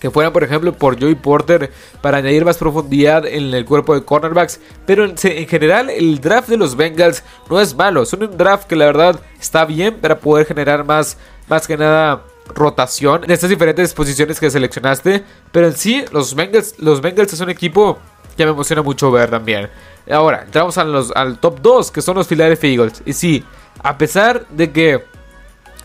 que 0.00 0.10
fueran 0.10 0.32
por 0.32 0.42
ejemplo 0.42 0.72
por 0.72 0.98
Joey 0.98 1.14
Porter 1.14 1.70
para 2.00 2.18
añadir 2.18 2.44
más 2.44 2.56
profundidad 2.56 3.26
en 3.26 3.52
el 3.52 3.64
cuerpo 3.66 3.94
de 3.94 4.04
cornerbacks. 4.04 4.60
Pero 4.86 5.04
en, 5.04 5.16
general 5.16 5.90
el 5.90 6.20
draft 6.20 6.48
de 6.48 6.56
los 6.56 6.74
Bengals 6.74 7.22
no 7.48 7.60
es 7.60 7.74
malo. 7.74 8.02
Es 8.02 8.12
un 8.12 8.36
draft 8.36 8.66
que 8.66 8.76
la 8.76 8.86
verdad 8.86 9.20
está 9.38 9.64
bien 9.64 9.96
para 10.00 10.18
poder 10.18 10.46
generar 10.46 10.84
más, 10.84 11.18
más 11.48 11.66
que 11.66 11.76
nada 11.76 12.24
rotación 12.48 13.24
en 13.24 13.30
estas 13.30 13.50
diferentes 13.50 13.94
posiciones 13.94 14.40
que 14.40 14.50
seleccionaste. 14.50 15.24
Pero 15.52 15.66
en 15.68 15.76
sí 15.76 16.04
los 16.12 16.34
Bengals, 16.34 16.74
los 16.78 17.00
Bengals 17.00 17.32
es 17.32 17.40
un 17.40 17.50
equipo 17.50 17.98
que 18.36 18.44
me 18.44 18.52
emociona 18.52 18.82
mucho 18.82 19.10
ver 19.10 19.30
también. 19.30 19.68
Ahora, 20.10 20.42
entramos 20.44 20.78
a 20.78 20.84
los, 20.84 21.12
al 21.12 21.38
top 21.38 21.60
2 21.60 21.90
que 21.90 22.02
son 22.02 22.16
los 22.16 22.26
Philadelphia 22.26 22.70
Eagles. 22.70 23.02
Y 23.04 23.12
sí, 23.12 23.44
a 23.82 23.96
pesar 23.98 24.46
de 24.48 24.70
que 24.72 25.04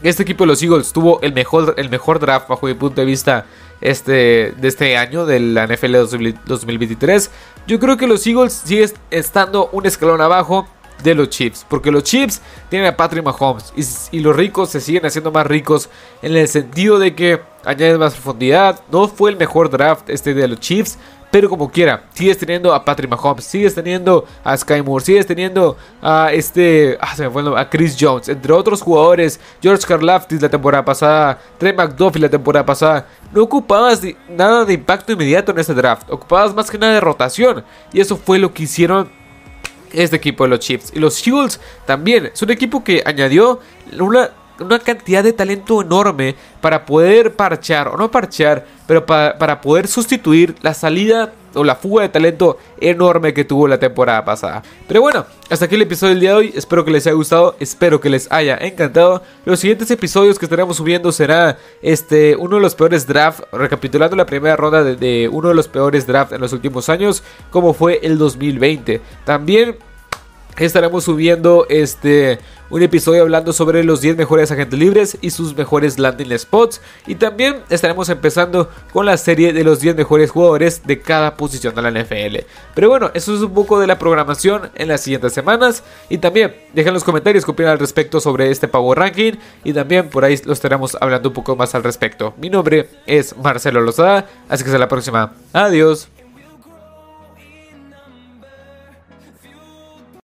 este 0.03 0.23
equipo 0.23 0.43
de 0.43 0.47
los 0.47 0.61
Eagles 0.61 0.93
tuvo 0.93 1.21
el 1.21 1.33
mejor, 1.33 1.75
el 1.77 1.89
mejor 1.89 2.19
draft 2.19 2.47
bajo 2.47 2.67
mi 2.67 2.73
punto 2.73 3.01
de 3.01 3.05
vista 3.05 3.45
este, 3.81 4.53
de 4.57 4.67
este 4.67 4.97
año, 4.97 5.25
de 5.25 5.39
la 5.39 5.67
NFL 5.67 5.95
2023. 6.45 7.31
Yo 7.67 7.79
creo 7.79 7.97
que 7.97 8.07
los 8.07 8.25
Eagles 8.25 8.53
siguen 8.53 8.91
estando 9.11 9.69
un 9.71 9.85
escalón 9.85 10.21
abajo 10.21 10.67
de 11.03 11.15
los 11.15 11.29
Chiefs. 11.29 11.65
Porque 11.69 11.91
los 11.91 12.03
Chiefs 12.03 12.41
tienen 12.69 12.87
a 12.87 12.97
Patrick 12.97 13.23
Mahomes. 13.23 13.73
Y, 14.11 14.19
los 14.19 14.35
ricos 14.35 14.69
se 14.69 14.81
siguen 14.81 15.05
haciendo 15.05 15.31
más 15.31 15.45
ricos. 15.47 15.89
En 16.21 16.35
el 16.35 16.47
sentido 16.47 16.99
de 16.99 17.15
que 17.15 17.41
añaden 17.63 17.99
más 17.99 18.13
profundidad. 18.13 18.81
No 18.91 19.07
fue 19.07 19.31
el 19.31 19.37
mejor 19.37 19.69
draft 19.69 20.09
este 20.09 20.33
de 20.33 20.47
los 20.47 20.59
Chiefs. 20.59 20.97
Pero 21.35 21.49
como 21.49 21.69
quiera, 21.69 22.05
sigues 22.13 22.37
teniendo 22.37 22.73
a 22.73 22.85
Patrick 22.85 23.09
Mahomes, 23.09 23.43
sigues 23.43 23.75
teniendo 23.75 24.25
a 24.41 24.55
Sky 24.55 24.81
Moore, 24.81 25.03
sigues 25.03 25.27
teniendo 25.27 25.75
a 26.01 26.31
este, 26.31 26.97
ah, 27.01 27.13
a 27.57 27.69
Chris 27.69 27.97
Jones, 27.99 28.29
entre 28.29 28.53
otros 28.53 28.81
jugadores, 28.81 29.37
George 29.61 29.85
Karlaftis 29.85 30.41
la 30.41 30.47
temporada 30.47 30.85
pasada, 30.85 31.37
Trey 31.57 31.73
McDuffie 31.73 32.21
la 32.21 32.29
temporada 32.29 32.65
pasada. 32.65 33.07
No 33.33 33.43
ocupabas 33.43 34.01
nada 34.29 34.63
de 34.63 34.75
impacto 34.75 35.11
inmediato 35.11 35.51
en 35.51 35.59
este 35.59 35.73
draft, 35.73 36.09
ocupabas 36.09 36.53
más 36.53 36.71
que 36.71 36.77
nada 36.77 36.93
de 36.93 37.01
rotación. 37.01 37.65
Y 37.91 37.99
eso 37.99 38.15
fue 38.15 38.39
lo 38.39 38.53
que 38.53 38.63
hicieron 38.63 39.24
este 39.95 40.15
equipo 40.17 40.43
de 40.43 40.49
los 40.49 40.59
Chiefs. 40.59 40.91
Y 40.93 40.99
los 40.99 41.25
Eagles 41.25 41.59
también, 41.85 42.27
es 42.27 42.41
un 42.41 42.51
equipo 42.51 42.83
que 42.83 43.01
añadió 43.05 43.59
una 43.99 44.29
una 44.59 44.79
cantidad 44.79 45.23
de 45.23 45.33
talento 45.33 45.81
enorme 45.81 46.35
para 46.61 46.85
poder 46.85 47.35
parchar, 47.35 47.87
o 47.87 47.97
no 47.97 48.09
parchar, 48.09 48.65
pero 48.87 49.05
para, 49.05 49.61
poder 49.61 49.87
sustituir 49.87 50.55
la 50.61 50.73
salida 50.73 51.33
o 51.55 51.63
la 51.63 51.75
fuga 51.75 52.03
de 52.03 52.09
talento 52.09 52.57
enorme 52.79 53.33
que 53.33 53.45
tuvo 53.45 53.67
la 53.67 53.79
temporada 53.79 54.23
pasada. 54.25 54.63
Pero 54.87 55.01
bueno, 55.01 55.25
hasta 55.49 55.65
aquí 55.65 55.75
el 55.75 55.81
episodio 55.81 56.13
del 56.13 56.19
día 56.19 56.31
de 56.31 56.35
hoy. 56.37 56.53
Espero 56.55 56.85
que 56.85 56.91
les 56.91 57.05
haya 57.07 57.15
gustado, 57.15 57.55
espero 57.59 57.99
que 57.99 58.09
les 58.09 58.31
haya 58.31 58.57
encantado. 58.57 59.21
Los 59.45 59.59
siguientes 59.59 59.89
episodios 59.91 60.39
que 60.39 60.45
estaremos 60.45 60.77
subiendo 60.77 61.11
será 61.11 61.57
este 61.81 62.35
uno 62.35 62.57
de 62.57 62.61
los 62.61 62.75
peores 62.75 63.07
drafts, 63.07 63.43
recapitulando 63.51 64.15
la 64.15 64.25
primera 64.25 64.55
ronda 64.55 64.83
de, 64.83 64.95
de 64.95 65.29
uno 65.29 65.49
de 65.49 65.55
los 65.55 65.67
peores 65.67 66.07
drafts 66.07 66.33
en 66.33 66.41
los 66.41 66.53
últimos 66.53 66.89
años, 66.89 67.23
como 67.51 67.73
fue 67.73 67.99
el 68.03 68.17
2020. 68.17 69.01
También 69.23 69.77
estaremos 70.63 71.03
subiendo 71.03 71.65
este 71.69 72.39
un 72.69 72.81
episodio 72.81 73.21
hablando 73.21 73.53
sobre 73.53 73.83
los 73.83 74.01
10 74.01 74.17
mejores 74.17 74.51
agentes 74.51 74.79
libres 74.79 75.17
y 75.21 75.29
sus 75.29 75.55
mejores 75.55 75.99
landing 75.99 76.37
spots 76.37 76.81
y 77.05 77.15
también 77.15 77.57
estaremos 77.69 78.09
empezando 78.09 78.69
con 78.91 79.05
la 79.05 79.17
serie 79.17 79.53
de 79.53 79.63
los 79.63 79.79
10 79.79 79.95
mejores 79.95 80.31
jugadores 80.31 80.81
de 80.85 80.99
cada 80.99 81.37
posición 81.37 81.75
de 81.75 81.81
la 81.81 81.91
NFL. 81.91 82.45
Pero 82.73 82.89
bueno, 82.89 83.11
eso 83.13 83.35
es 83.35 83.41
un 83.41 83.53
poco 83.53 83.79
de 83.79 83.87
la 83.87 83.99
programación 83.99 84.71
en 84.75 84.87
las 84.87 85.01
siguientes 85.01 85.33
semanas 85.33 85.83
y 86.09 86.17
también 86.17 86.55
dejen 86.73 86.89
en 86.89 86.93
los 86.95 87.03
comentarios 87.03 87.45
qué 87.45 87.51
opinan 87.51 87.73
al 87.73 87.79
respecto 87.79 88.19
sobre 88.19 88.49
este 88.49 88.67
Power 88.67 88.97
Ranking 88.97 89.33
y 89.63 89.73
también 89.73 90.09
por 90.09 90.25
ahí 90.25 90.39
lo 90.45 90.53
estaremos 90.53 90.97
hablando 90.99 91.29
un 91.29 91.35
poco 91.35 91.55
más 91.55 91.75
al 91.75 91.83
respecto. 91.83 92.33
Mi 92.37 92.49
nombre 92.49 92.89
es 93.05 93.35
Marcelo 93.37 93.81
Lozada, 93.81 94.27
así 94.49 94.63
que 94.63 94.69
hasta 94.69 94.79
la 94.79 94.87
próxima. 94.87 95.33
Adiós. 95.53 96.14